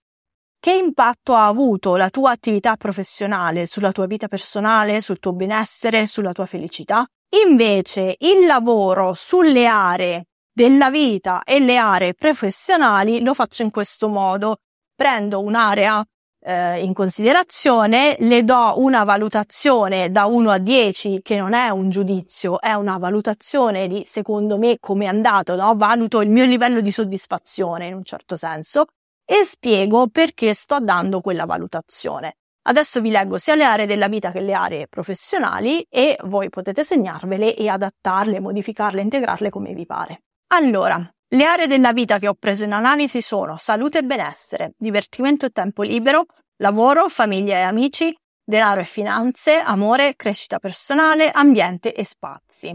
Che 0.58 0.72
impatto 0.72 1.34
ha 1.34 1.46
avuto 1.46 1.96
la 1.96 2.08
tua 2.08 2.30
attività 2.30 2.76
professionale 2.76 3.66
sulla 3.66 3.92
tua 3.92 4.06
vita 4.06 4.28
personale, 4.28 5.00
sul 5.00 5.18
tuo 5.18 5.32
benessere, 5.32 6.06
sulla 6.06 6.32
tua 6.32 6.46
felicità? 6.46 7.04
Invece 7.42 8.14
il 8.20 8.46
lavoro 8.46 9.12
sulle 9.14 9.66
aree 9.66 10.26
della 10.52 10.88
vita 10.88 11.42
e 11.42 11.58
le 11.58 11.76
aree 11.76 12.14
professionali 12.14 13.20
lo 13.22 13.34
faccio 13.34 13.62
in 13.62 13.70
questo 13.70 14.08
modo. 14.08 14.58
prendo 14.94 15.40
un'area 15.40 16.04
eh, 16.38 16.84
in 16.84 16.92
considerazione, 16.92 18.14
le 18.20 18.44
do 18.44 18.74
una 18.76 19.02
valutazione 19.02 20.12
da 20.12 20.26
1 20.26 20.50
a 20.50 20.58
10 20.58 21.20
che 21.22 21.36
non 21.36 21.52
è 21.52 21.68
un 21.70 21.90
giudizio, 21.90 22.60
è 22.60 22.74
una 22.74 22.96
valutazione 22.98 23.88
di 23.88 24.04
secondo 24.06 24.56
me 24.56 24.76
come 24.78 25.06
è 25.06 25.08
andato, 25.08 25.56
no? 25.56 25.74
valuto 25.74 26.20
il 26.20 26.30
mio 26.30 26.44
livello 26.44 26.80
di 26.80 26.92
soddisfazione 26.92 27.88
in 27.88 27.94
un 27.94 28.04
certo 28.04 28.36
senso 28.36 28.84
e 29.24 29.44
spiego 29.44 30.06
perché 30.06 30.54
sto 30.54 30.78
dando 30.78 31.20
quella 31.20 31.46
valutazione. 31.46 32.36
Adesso 32.66 33.00
vi 33.00 33.10
leggo 33.10 33.36
sia 33.36 33.54
le 33.54 33.64
aree 33.64 33.86
della 33.86 34.08
vita 34.08 34.30
che 34.30 34.40
le 34.40 34.54
aree 34.54 34.88
professionali 34.88 35.86
e 35.90 36.16
voi 36.24 36.48
potete 36.48 36.82
segnarvele 36.82 37.54
e 37.54 37.68
adattarle, 37.68 38.40
modificarle, 38.40 39.02
integrarle 39.02 39.50
come 39.50 39.74
vi 39.74 39.84
pare. 39.84 40.22
Allora, 40.54 40.98
le 41.28 41.44
aree 41.44 41.66
della 41.66 41.92
vita 41.92 42.18
che 42.18 42.28
ho 42.28 42.34
preso 42.34 42.64
in 42.64 42.72
analisi 42.72 43.20
sono 43.20 43.56
salute 43.58 43.98
e 43.98 44.02
benessere, 44.02 44.72
divertimento 44.78 45.44
e 45.44 45.50
tempo 45.50 45.82
libero, 45.82 46.26
lavoro, 46.58 47.08
famiglia 47.08 47.56
e 47.56 47.62
amici, 47.62 48.16
denaro 48.42 48.80
e 48.80 48.84
finanze, 48.84 49.56
amore, 49.56 50.14
crescita 50.16 50.58
personale, 50.58 51.30
ambiente 51.30 51.92
e 51.92 52.04
spazi. 52.04 52.74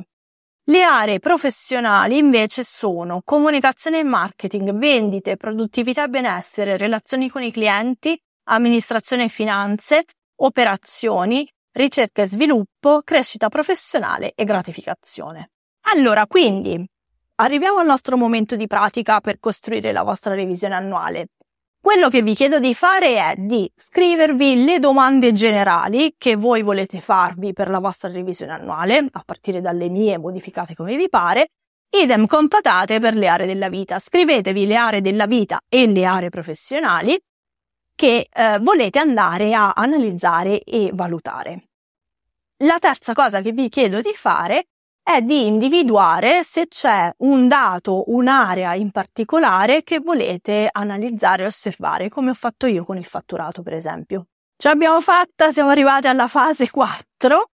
Le 0.65 0.84
aree 0.84 1.17
professionali 1.17 2.17
invece 2.19 2.63
sono 2.63 3.22
comunicazione 3.24 4.00
e 4.00 4.03
marketing, 4.03 4.72
vendite, 4.74 5.36
produttività 5.36 6.03
e 6.03 6.10
benessere, 6.10 6.77
relazioni 6.77 7.27
con 7.27 7.41
i 7.41 7.51
clienti, 7.51 8.15
amministrazione 8.50 9.25
e 9.25 9.29
finanze, 9.29 10.03
operazioni, 10.41 11.50
ricerca 11.72 12.22
e 12.22 12.27
sviluppo, 12.27 13.01
crescita 13.03 13.50
professionale 13.50 14.34
e 14.36 14.44
gratificazione. 14.44 15.51
Allora, 15.91 16.27
quindi, 16.27 16.86
Arriviamo 17.41 17.79
al 17.79 17.86
nostro 17.86 18.18
momento 18.18 18.58
di 18.58 18.68
pratica 18.68 19.22
per 19.22 19.39
costruire 19.39 19.94
la 19.94 20.03
vostra 20.03 20.34
revisione 20.34 20.75
annuale. 20.75 21.27
Quello 21.79 22.10
che 22.10 22.22
vi 22.22 22.36
chiedo 22.36 22.60
di 22.60 22.75
fare 22.75 23.15
è 23.15 23.36
di 23.38 23.72
scrivervi 23.74 24.65
le 24.65 24.79
domande 24.79 25.32
generali 25.32 26.15
che 26.18 26.36
voi 26.36 26.63
volete 26.63 27.00
farvi 27.00 27.53
per 27.53 27.70
la 27.70 27.79
vostra 27.79 28.12
revisione 28.12 28.51
annuale, 28.51 29.08
a 29.10 29.24
partire 29.25 29.62
dalle 29.62 29.88
mie 29.88 30.18
modificate 30.18 30.75
come 30.75 30.98
vi 30.98 31.08
pare, 31.08 31.51
idem 31.89 32.25
con 32.25 32.50
patate 32.50 33.00
per 33.00 33.15
le 33.15 33.27
aree 33.27 33.48
della 33.48 33.70
vita. 33.70 34.00
Scrivetevi 34.00 34.65
le 34.65 34.75
aree 34.75 35.01
della 35.01 35.25
vita 35.25 35.62
e 35.70 35.88
le 35.88 36.03
aree 36.03 36.29
professionali 36.29 37.18
che 38.00 38.29
eh, 38.32 38.60
volete 38.60 38.98
andare 38.98 39.53
a 39.53 39.74
analizzare 39.75 40.63
e 40.63 40.91
valutare. 40.94 41.63
La 42.63 42.79
terza 42.79 43.12
cosa 43.12 43.41
che 43.41 43.51
vi 43.51 43.68
chiedo 43.68 44.00
di 44.00 44.13
fare 44.15 44.68
è 45.03 45.22
di 45.22 45.48
individuare 45.48 46.46
se 46.46 46.70
c'è 46.70 47.12
un 47.18 47.50
dato, 47.50 48.06
un'area 48.08 48.74
in 48.75 48.91
particolare 48.91 49.84
che 49.84 50.00
volete 50.00 50.70
analizzare 50.72 51.44
e 51.44 51.48
osservare, 51.48 52.08
come 52.08 52.29
ho 52.29 52.34
fatto 52.34 52.68
io 52.68 52.86
con 52.86 52.96
il 52.96 53.03
fatturato, 53.03 53.63
per 53.63 53.74
esempio. 53.74 54.27
Ce 54.56 54.70
l'abbiamo 54.70 55.01
fatta, 55.01 55.51
siamo 55.51 55.72
arrivati 55.72 56.08
alla 56.08 56.29
fase 56.29 56.70
4, 56.70 57.50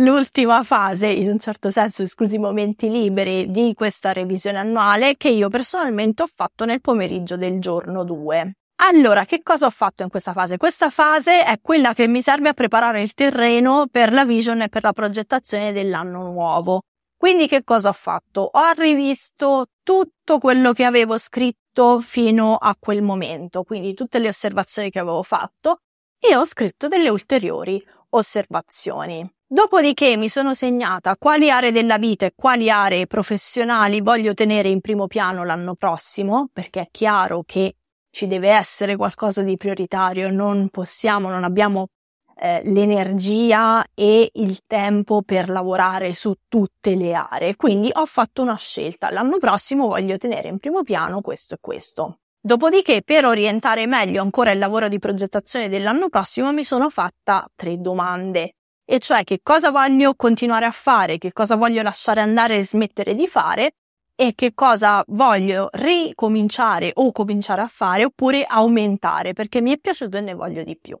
l'ultima 0.00 0.62
fase, 0.64 1.06
in 1.06 1.30
un 1.30 1.38
certo 1.38 1.70
senso 1.70 2.02
esclusi 2.02 2.36
momenti 2.36 2.90
liberi 2.90 3.50
di 3.50 3.72
questa 3.72 4.12
revisione 4.12 4.58
annuale 4.58 5.16
che 5.16 5.30
io 5.30 5.48
personalmente 5.48 6.24
ho 6.24 6.28
fatto 6.30 6.66
nel 6.66 6.82
pomeriggio 6.82 7.38
del 7.38 7.58
giorno 7.58 8.04
2. 8.04 8.56
Allora, 8.76 9.24
che 9.24 9.42
cosa 9.42 9.66
ho 9.66 9.70
fatto 9.70 10.02
in 10.02 10.08
questa 10.08 10.32
fase? 10.32 10.56
Questa 10.56 10.90
fase 10.90 11.44
è 11.44 11.60
quella 11.60 11.94
che 11.94 12.08
mi 12.08 12.20
serve 12.20 12.48
a 12.48 12.52
preparare 12.52 13.02
il 13.02 13.14
terreno 13.14 13.86
per 13.90 14.12
la 14.12 14.24
vision 14.24 14.62
e 14.62 14.68
per 14.68 14.82
la 14.82 14.92
progettazione 14.92 15.72
dell'anno 15.72 16.22
nuovo. 16.24 16.82
Quindi 17.16 17.46
che 17.46 17.62
cosa 17.62 17.90
ho 17.90 17.92
fatto? 17.92 18.50
Ho 18.52 18.72
rivisto 18.76 19.66
tutto 19.84 20.38
quello 20.38 20.72
che 20.72 20.84
avevo 20.84 21.16
scritto 21.18 22.00
fino 22.00 22.56
a 22.56 22.76
quel 22.76 23.00
momento, 23.02 23.62
quindi 23.62 23.94
tutte 23.94 24.18
le 24.18 24.28
osservazioni 24.28 24.90
che 24.90 24.98
avevo 24.98 25.22
fatto 25.22 25.78
e 26.18 26.34
ho 26.34 26.44
scritto 26.44 26.88
delle 26.88 27.08
ulteriori 27.08 27.80
osservazioni. 28.10 29.24
Dopodiché 29.46 30.16
mi 30.16 30.28
sono 30.28 30.54
segnata 30.54 31.16
quali 31.16 31.50
aree 31.50 31.72
della 31.72 31.98
vita 31.98 32.26
e 32.26 32.32
quali 32.34 32.70
aree 32.70 33.06
professionali 33.06 34.00
voglio 34.00 34.34
tenere 34.34 34.70
in 34.70 34.80
primo 34.80 35.06
piano 35.06 35.44
l'anno 35.44 35.74
prossimo, 35.74 36.48
perché 36.52 36.80
è 36.80 36.88
chiaro 36.90 37.42
che 37.46 37.76
ci 38.12 38.26
deve 38.26 38.50
essere 38.50 38.94
qualcosa 38.94 39.42
di 39.42 39.56
prioritario, 39.56 40.30
non 40.30 40.68
possiamo, 40.68 41.30
non 41.30 41.44
abbiamo 41.44 41.88
eh, 42.36 42.60
l'energia 42.64 43.84
e 43.94 44.28
il 44.34 44.60
tempo 44.66 45.22
per 45.22 45.48
lavorare 45.48 46.12
su 46.12 46.34
tutte 46.46 46.94
le 46.94 47.14
aree. 47.14 47.56
Quindi 47.56 47.90
ho 47.90 48.04
fatto 48.04 48.42
una 48.42 48.56
scelta. 48.56 49.10
L'anno 49.10 49.38
prossimo 49.38 49.86
voglio 49.86 50.18
tenere 50.18 50.48
in 50.48 50.58
primo 50.58 50.82
piano 50.82 51.22
questo 51.22 51.54
e 51.54 51.58
questo. 51.58 52.18
Dopodiché, 52.38 53.02
per 53.02 53.24
orientare 53.24 53.86
meglio 53.86 54.20
ancora 54.20 54.50
il 54.50 54.58
lavoro 54.58 54.88
di 54.88 54.98
progettazione 54.98 55.70
dell'anno 55.70 56.10
prossimo, 56.10 56.52
mi 56.52 56.64
sono 56.64 56.90
fatta 56.90 57.48
tre 57.54 57.80
domande. 57.80 58.56
E 58.84 58.98
cioè 58.98 59.24
che 59.24 59.40
cosa 59.42 59.70
voglio 59.70 60.14
continuare 60.16 60.66
a 60.66 60.70
fare, 60.70 61.16
che 61.16 61.32
cosa 61.32 61.56
voglio 61.56 61.80
lasciare 61.80 62.20
andare 62.20 62.58
e 62.58 62.64
smettere 62.64 63.14
di 63.14 63.26
fare 63.26 63.76
e 64.14 64.34
che 64.34 64.52
cosa 64.54 65.02
voglio 65.08 65.68
ricominciare 65.72 66.90
o 66.94 67.12
cominciare 67.12 67.62
a 67.62 67.68
fare 67.68 68.04
oppure 68.04 68.44
aumentare 68.44 69.32
perché 69.32 69.60
mi 69.60 69.72
è 69.72 69.78
piaciuto 69.78 70.16
e 70.16 70.20
ne 70.20 70.34
voglio 70.34 70.62
di 70.62 70.76
più. 70.76 70.98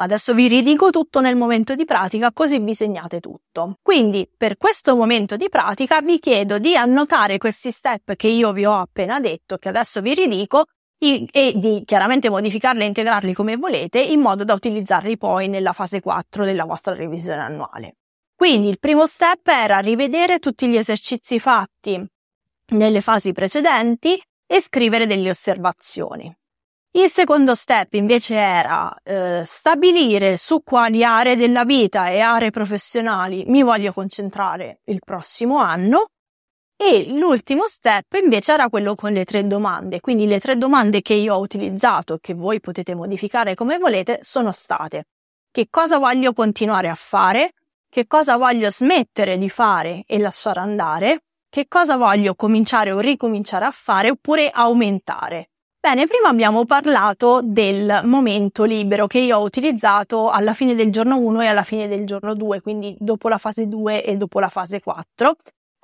Adesso 0.00 0.32
vi 0.32 0.48
ridico 0.48 0.88
tutto 0.90 1.20
nel 1.20 1.36
momento 1.36 1.74
di 1.74 1.84
pratica 1.84 2.32
così 2.32 2.58
vi 2.58 2.74
segnate 2.74 3.20
tutto. 3.20 3.78
Quindi 3.82 4.28
per 4.34 4.56
questo 4.56 4.96
momento 4.96 5.36
di 5.36 5.50
pratica 5.50 6.00
vi 6.00 6.18
chiedo 6.18 6.58
di 6.58 6.74
annotare 6.74 7.36
questi 7.36 7.70
step 7.70 8.16
che 8.16 8.28
io 8.28 8.52
vi 8.52 8.64
ho 8.64 8.74
appena 8.74 9.20
detto, 9.20 9.58
che 9.58 9.68
adesso 9.68 10.00
vi 10.00 10.14
ridico, 10.14 10.64
e 11.02 11.52
di 11.54 11.82
chiaramente 11.86 12.28
modificarli 12.28 12.82
e 12.82 12.86
integrarli 12.86 13.32
come 13.32 13.56
volete 13.56 14.00
in 14.00 14.20
modo 14.20 14.44
da 14.44 14.52
utilizzarli 14.52 15.16
poi 15.16 15.48
nella 15.48 15.72
fase 15.72 16.00
4 16.00 16.44
della 16.44 16.64
vostra 16.64 16.94
revisione 16.94 17.40
annuale. 17.40 17.96
Quindi 18.34 18.68
il 18.68 18.78
primo 18.78 19.06
step 19.06 19.48
era 19.48 19.78
rivedere 19.78 20.38
tutti 20.38 20.66
gli 20.66 20.76
esercizi 20.76 21.38
fatti 21.38 22.06
nelle 22.70 23.00
fasi 23.00 23.32
precedenti 23.32 24.20
e 24.46 24.60
scrivere 24.60 25.06
delle 25.06 25.30
osservazioni. 25.30 26.34
Il 26.92 27.08
secondo 27.08 27.54
step 27.54 27.94
invece 27.94 28.34
era 28.34 28.92
eh, 29.04 29.42
stabilire 29.44 30.36
su 30.36 30.62
quali 30.64 31.04
aree 31.04 31.36
della 31.36 31.64
vita 31.64 32.08
e 32.08 32.18
aree 32.18 32.50
professionali 32.50 33.44
mi 33.46 33.62
voglio 33.62 33.92
concentrare 33.92 34.80
il 34.86 34.98
prossimo 35.04 35.58
anno 35.58 36.08
e 36.76 37.12
l'ultimo 37.12 37.66
step 37.68 38.14
invece 38.20 38.52
era 38.52 38.68
quello 38.68 38.96
con 38.96 39.12
le 39.12 39.24
tre 39.24 39.46
domande. 39.46 40.00
Quindi 40.00 40.26
le 40.26 40.40
tre 40.40 40.56
domande 40.56 41.00
che 41.00 41.14
io 41.14 41.36
ho 41.36 41.40
utilizzato, 41.40 42.18
che 42.20 42.34
voi 42.34 42.58
potete 42.58 42.94
modificare 42.94 43.54
come 43.54 43.78
volete, 43.78 44.18
sono 44.22 44.50
state 44.50 45.04
che 45.50 45.66
cosa 45.68 45.98
voglio 45.98 46.32
continuare 46.32 46.88
a 46.88 46.94
fare, 46.94 47.54
che 47.88 48.06
cosa 48.06 48.36
voglio 48.36 48.70
smettere 48.70 49.36
di 49.36 49.50
fare 49.50 50.04
e 50.06 50.18
lasciare 50.18 50.60
andare, 50.60 51.24
che 51.50 51.66
cosa 51.68 51.96
voglio 51.96 52.34
cominciare 52.34 52.92
o 52.92 53.00
ricominciare 53.00 53.64
a 53.64 53.72
fare 53.72 54.08
oppure 54.08 54.48
aumentare. 54.50 55.50
Bene, 55.80 56.06
prima 56.06 56.28
abbiamo 56.28 56.64
parlato 56.64 57.40
del 57.42 58.02
momento 58.04 58.64
libero 58.64 59.06
che 59.06 59.18
io 59.18 59.38
ho 59.38 59.42
utilizzato 59.42 60.30
alla 60.30 60.52
fine 60.52 60.74
del 60.74 60.92
giorno 60.92 61.18
1 61.18 61.40
e 61.40 61.46
alla 61.46 61.64
fine 61.64 61.88
del 61.88 62.06
giorno 62.06 62.34
2, 62.34 62.60
quindi 62.60 62.94
dopo 62.98 63.28
la 63.28 63.38
fase 63.38 63.66
2 63.66 64.04
e 64.04 64.16
dopo 64.16 64.40
la 64.40 64.50
fase 64.50 64.80
4, 64.80 65.36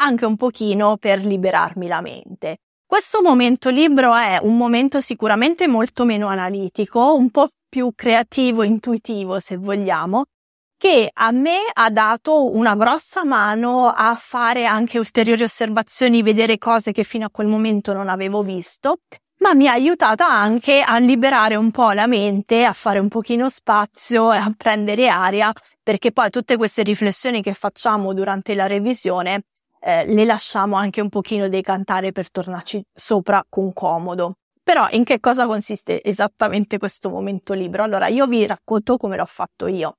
anche 0.03 0.25
un 0.25 0.37
pochino 0.37 0.99
per 0.99 1.25
liberarmi 1.25 1.89
la 1.89 2.01
mente. 2.01 2.59
Questo 2.87 3.21
momento 3.23 3.71
libero 3.71 4.15
è 4.15 4.39
un 4.41 4.57
momento 4.57 5.01
sicuramente 5.01 5.67
molto 5.67 6.05
meno 6.05 6.29
analitico, 6.29 7.17
un 7.17 7.31
po' 7.31 7.49
più 7.69 7.91
creativo, 7.95 8.63
intuitivo 8.63 9.41
se 9.41 9.57
vogliamo, 9.57 10.27
che 10.79 11.11
a 11.13 11.31
me 11.31 11.59
ha 11.73 11.91
dato 11.91 12.55
una 12.55 12.75
grossa 12.75 13.25
mano 13.25 13.89
a 13.89 14.15
fare 14.15 14.67
anche 14.67 14.99
ulteriori 14.99 15.43
osservazioni, 15.43 16.23
vedere 16.23 16.59
cose 16.59 16.93
che 16.93 17.05
fino 17.05 17.27
a 17.27 17.31
quel 17.31 17.47
momento 17.47 17.93
non 17.93 18.09
avevo 18.09 18.43
visto, 18.43 18.99
ma 19.39 19.55
mi 19.55 19.69
ha 19.69 19.73
aiutata 19.73 20.29
anche 20.29 20.81
a 20.81 20.99
liberare 20.99 21.57
un 21.57 21.71
po' 21.71 21.93
la 21.93 22.07
mente, 22.07 22.65
a 22.65 22.73
fare 22.73 22.99
un 22.99 23.09
pochino 23.09 23.49
spazio 23.49 24.33
e 24.33 24.37
a 24.37 24.53
prendere 24.57 25.09
aria, 25.09 25.53
perché 25.83 26.13
poi 26.13 26.31
tutte 26.31 26.57
queste 26.57 26.83
riflessioni 26.83 27.43
che 27.43 27.55
facciamo 27.55 28.13
durante 28.13 28.55
la 28.55 28.67
revisione 28.67 29.45
eh, 29.81 30.05
le 30.07 30.25
lasciamo 30.25 30.77
anche 30.77 31.01
un 31.01 31.09
pochino 31.09 31.49
decantare 31.49 32.13
per 32.13 32.31
tornarci 32.31 32.85
sopra 32.93 33.45
con 33.49 33.73
comodo. 33.73 34.35
Però 34.63 34.89
in 34.91 35.05
che 35.05 35.21
cosa 35.21 35.47
consiste 35.47 36.03
esattamente 36.03 36.79
questo 36.79 37.09
momento 37.09 37.55
libero? 37.55 37.85
Allora 37.85 38.09
io 38.09 38.27
vi 38.27 38.45
racconto 38.47 38.97
come 38.97 39.17
l'ho 39.17 39.27
fatto 39.27 39.69
io. 39.69 39.99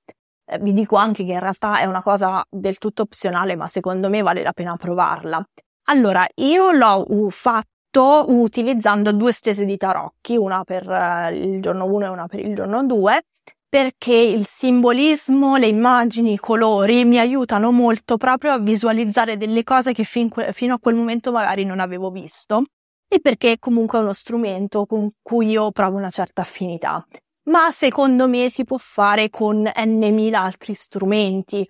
Eh, 0.49 0.59
vi 0.59 0.73
dico 0.73 0.95
anche 0.95 1.25
che 1.25 1.33
in 1.33 1.39
realtà 1.39 1.79
è 1.79 1.85
una 1.85 2.01
cosa 2.01 2.43
del 2.49 2.77
tutto 2.77 3.01
opzionale, 3.01 3.55
ma 3.55 3.67
secondo 3.67 4.09
me 4.09 4.21
vale 4.21 4.43
la 4.43 4.53
pena 4.53 4.77
provarla. 4.77 5.43
Allora, 5.89 6.25
io 6.35 6.71
l'ho 6.71 7.05
fatto 7.29 8.25
utilizzando 8.27 9.11
due 9.11 9.31
stese 9.31 9.65
di 9.65 9.77
tarocchi, 9.77 10.37
una 10.37 10.63
per 10.63 10.87
uh, 10.87 11.33
il 11.33 11.61
giorno 11.61 11.85
1 11.85 12.05
e 12.05 12.09
una 12.09 12.27
per 12.27 12.39
il 12.39 12.55
giorno 12.55 12.85
2, 12.85 13.21
perché 13.69 14.13
il 14.13 14.45
simbolismo, 14.45 15.57
le 15.57 15.67
immagini, 15.67 16.33
i 16.33 16.37
colori 16.37 17.03
mi 17.03 17.19
aiutano 17.19 17.71
molto 17.71 18.17
proprio 18.17 18.53
a 18.53 18.59
visualizzare 18.59 19.35
delle 19.35 19.63
cose 19.63 19.93
che 19.93 20.03
fin 20.03 20.29
fino 20.51 20.75
a 20.75 20.79
quel 20.79 20.95
momento 20.95 21.31
magari 21.31 21.65
non 21.65 21.79
avevo 21.79 22.09
visto 22.09 22.63
e 23.09 23.19
perché 23.19 23.57
comunque 23.59 23.99
è 23.99 24.01
uno 24.01 24.13
strumento 24.13 24.85
con 24.85 25.09
cui 25.21 25.49
io 25.49 25.71
provo 25.71 25.97
una 25.97 26.09
certa 26.09 26.41
affinità. 26.41 27.05
Ma 27.47 27.71
secondo 27.71 28.27
me 28.27 28.49
si 28.49 28.65
può 28.65 28.77
fare 28.77 29.29
con 29.29 29.61
n 29.61 30.31
altri 30.33 30.73
strumenti. 30.73 31.69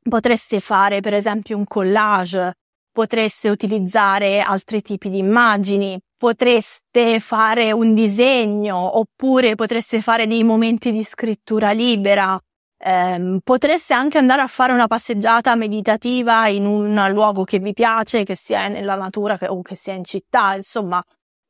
Potreste 0.00 0.60
fare 0.60 1.00
per 1.00 1.12
esempio 1.12 1.58
un 1.58 1.64
collage, 1.64 2.54
potreste 2.90 3.50
utilizzare 3.50 4.40
altri 4.40 4.80
tipi 4.80 5.10
di 5.10 5.18
immagini, 5.18 6.00
potreste 6.16 7.20
fare 7.20 7.72
un 7.72 7.92
disegno 7.92 8.98
oppure 8.98 9.54
potreste 9.56 10.00
fare 10.00 10.26
dei 10.26 10.42
momenti 10.42 10.90
di 10.90 11.04
scrittura 11.04 11.72
libera. 11.72 12.38
Eh, 12.78 13.40
potreste 13.42 13.92
anche 13.92 14.16
andare 14.16 14.40
a 14.40 14.46
fare 14.46 14.72
una 14.72 14.86
passeggiata 14.86 15.54
meditativa 15.54 16.48
in 16.48 16.64
un 16.64 17.08
luogo 17.10 17.44
che 17.44 17.58
vi 17.58 17.74
piace, 17.74 18.24
che 18.24 18.36
sia 18.36 18.68
nella 18.68 18.94
natura 18.94 19.38
o 19.48 19.60
che 19.60 19.74
sia 19.74 19.92
in 19.94 20.04
città, 20.04 20.54
insomma, 20.54 21.02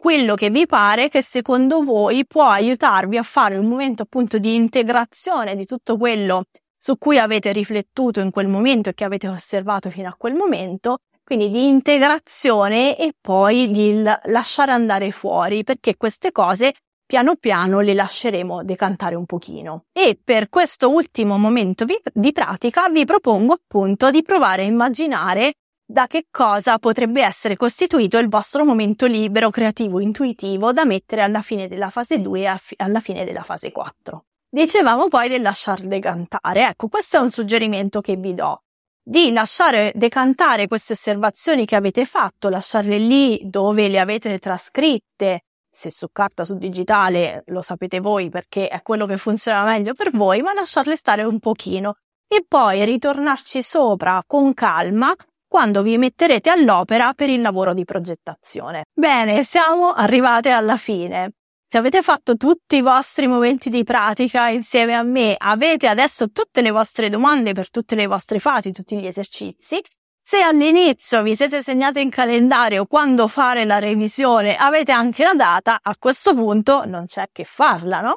quello 0.05 0.35
che 0.35 0.51
vi 0.51 0.67
pare 0.67 1.09
che 1.09 1.23
secondo 1.23 1.83
voi 1.83 2.27
può 2.27 2.45
aiutarvi 2.49 3.17
a 3.17 3.23
fare 3.23 3.57
un 3.57 3.65
momento 3.65 4.03
appunto 4.03 4.37
di 4.37 4.55
integrazione 4.55 5.57
di 5.57 5.65
tutto 5.65 5.97
quello 5.97 6.43
su 6.77 6.99
cui 6.99 7.19
avete 7.19 7.53
riflettuto 7.53 8.21
in 8.21 8.31
quel 8.31 8.47
momento 8.47 8.91
e 8.91 8.93
che 8.93 9.05
avete 9.05 9.29
osservato 9.29 9.89
fino 9.89 10.11
a 10.11 10.15
quel 10.15 10.35
momento 10.35 10.99
quindi 11.25 11.51
di 11.51 11.69
integrazione 11.69 12.99
e 12.99 13.15
poi 13.19 13.71
di 13.71 14.03
lasciare 14.25 14.73
andare 14.73 15.11
fuori, 15.11 15.65
perché 15.65 15.97
queste 15.97 16.33
cose 16.33 16.75
piano 17.07 17.37
piano 17.37 17.81
le 17.81 17.95
lasceremo 17.95 18.63
decantare 18.63 19.15
un 19.15 19.25
pochino. 19.25 19.85
E 19.91 20.21
per 20.23 20.51
questo 20.51 20.91
ultimo 20.91 21.39
momento 21.39 21.87
vi, 21.87 21.99
di 22.13 22.33
pratica 22.33 22.91
vi 22.91 23.07
propongo 23.07 23.55
appunto 23.55 24.11
di 24.11 24.23
provare 24.23 24.65
a 24.65 24.67
immaginare 24.67 25.55
da 25.87 26.07
che 26.07 26.27
cosa 26.31 26.79
potrebbe 26.79 27.23
essere 27.23 27.57
costituito 27.57 28.19
il 28.19 28.29
vostro 28.29 28.65
momento 28.65 29.07
libero, 29.07 29.51
creativo, 29.51 30.01
intuitivo 30.01 30.73
da 30.73 30.85
mettere 30.85 31.23
alla 31.23 31.43
fine 31.43 31.69
della 31.69 31.91
fase 31.91 32.21
2 32.21 32.41
e 32.41 32.59
alla 32.77 33.01
fine 33.01 33.25
della 33.25 33.43
fase 33.43 33.71
4. 33.71 34.25
Dicevamo 34.49 35.09
poi 35.09 35.29
del 35.29 35.43
lasciar 35.43 35.81
decantare. 35.81 36.69
Ecco, 36.69 36.89
questo 36.89 37.17
è 37.17 37.21
un 37.21 37.31
suggerimento 37.31 38.01
che 38.01 38.17
vi 38.17 38.35
do 38.35 38.63
di 39.07 39.33
lasciare 39.33 39.93
decantare 39.95 40.67
queste 40.67 40.95
osservazioni 40.95 41.67
che 41.67 41.77
avete 41.77 42.07
fatto, 42.07 42.49
lasciarle 42.49 42.97
lì 42.97 43.39
dove 43.45 43.89
le 43.89 44.01
avete 44.01 44.39
trascritte, 44.39 45.43
se 45.71 45.91
su 45.91 46.09
carta, 46.11 46.47
su 46.47 46.57
digitale, 46.57 47.43
lo 47.49 47.61
sapete 47.61 48.01
voi 48.01 48.31
perché 48.31 48.69
è 48.69 48.81
quello 48.81 49.05
che 49.05 49.19
funziona 49.19 49.63
meglio 49.65 49.93
per 49.93 50.11
voi, 50.11 50.41
ma 50.41 50.55
lasciarle 50.55 50.97
stare 50.97 51.23
un 51.23 51.39
pochino 51.39 51.97
e 52.27 52.45
poi 52.49 52.83
ritornarci 52.85 53.63
sopra 53.63 54.23
con 54.27 54.55
calma 54.55 55.15
quando 55.55 55.85
vi 55.85 55.99
metterete 55.99 56.51
all'opera 56.51 57.13
per 57.13 57.29
il 57.29 57.41
lavoro 57.41 57.75
di 57.75 57.85
progettazione. 57.85 58.87
Bene, 58.93 59.45
siamo 59.45 59.93
arrivate 59.93 60.51
alla 60.51 60.77
fine. 60.77 61.35
Se 61.69 61.79
avete 61.79 62.03
fatto 62.03 62.37
tutti 62.37 62.75
i 62.75 62.81
vostri 62.81 63.29
momenti 63.29 63.71
di 63.71 63.85
pratica 63.85 64.49
insieme 64.49 64.97
a 64.97 65.05
me, 65.05 65.37
avete 65.39 65.87
adesso 65.87 66.33
tutte 66.33 66.61
le 66.61 66.73
vostre 66.73 67.09
domande 67.09 67.53
per 67.53 67.71
tutte 67.71 67.95
le 67.95 68.09
vostre 68.09 68.41
fasi, 68.41 68.73
tutti 68.73 68.99
gli 68.99 69.07
esercizi. 69.07 69.81
Se 70.21 70.41
all'inizio 70.41 71.23
vi 71.23 71.37
siete 71.37 71.63
segnate 71.63 72.01
in 72.01 72.11
calendario 72.11 72.87
quando 72.87 73.29
fare 73.29 73.65
la 73.65 73.79
revisione, 73.79 74.57
avete 74.57 74.91
anche 74.91 75.23
la 75.23 75.35
data, 75.35 75.79
a 75.81 75.95
questo 75.97 76.35
punto 76.35 76.85
non 76.85 77.07
c'è 77.07 77.29
che 77.31 77.45
farla, 77.45 78.01
no? 78.01 78.17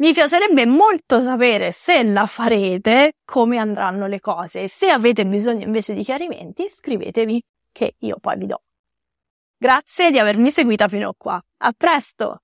Mi 0.00 0.12
piacerebbe 0.12 0.64
molto 0.64 1.20
sapere 1.20 1.72
se 1.72 2.04
la 2.04 2.24
farete, 2.26 3.14
come 3.24 3.58
andranno 3.58 4.06
le 4.06 4.20
cose. 4.20 4.68
Se 4.68 4.88
avete 4.90 5.26
bisogno 5.26 5.64
invece 5.64 5.92
di 5.92 6.04
chiarimenti, 6.04 6.68
scrivetevi 6.68 7.42
che 7.72 7.96
io 7.98 8.16
poi 8.20 8.36
vi 8.36 8.46
do. 8.46 8.62
Grazie 9.56 10.12
di 10.12 10.20
avermi 10.20 10.52
seguita 10.52 10.86
fino 10.86 11.08
a 11.08 11.14
qua. 11.16 11.42
A 11.62 11.72
presto! 11.76 12.42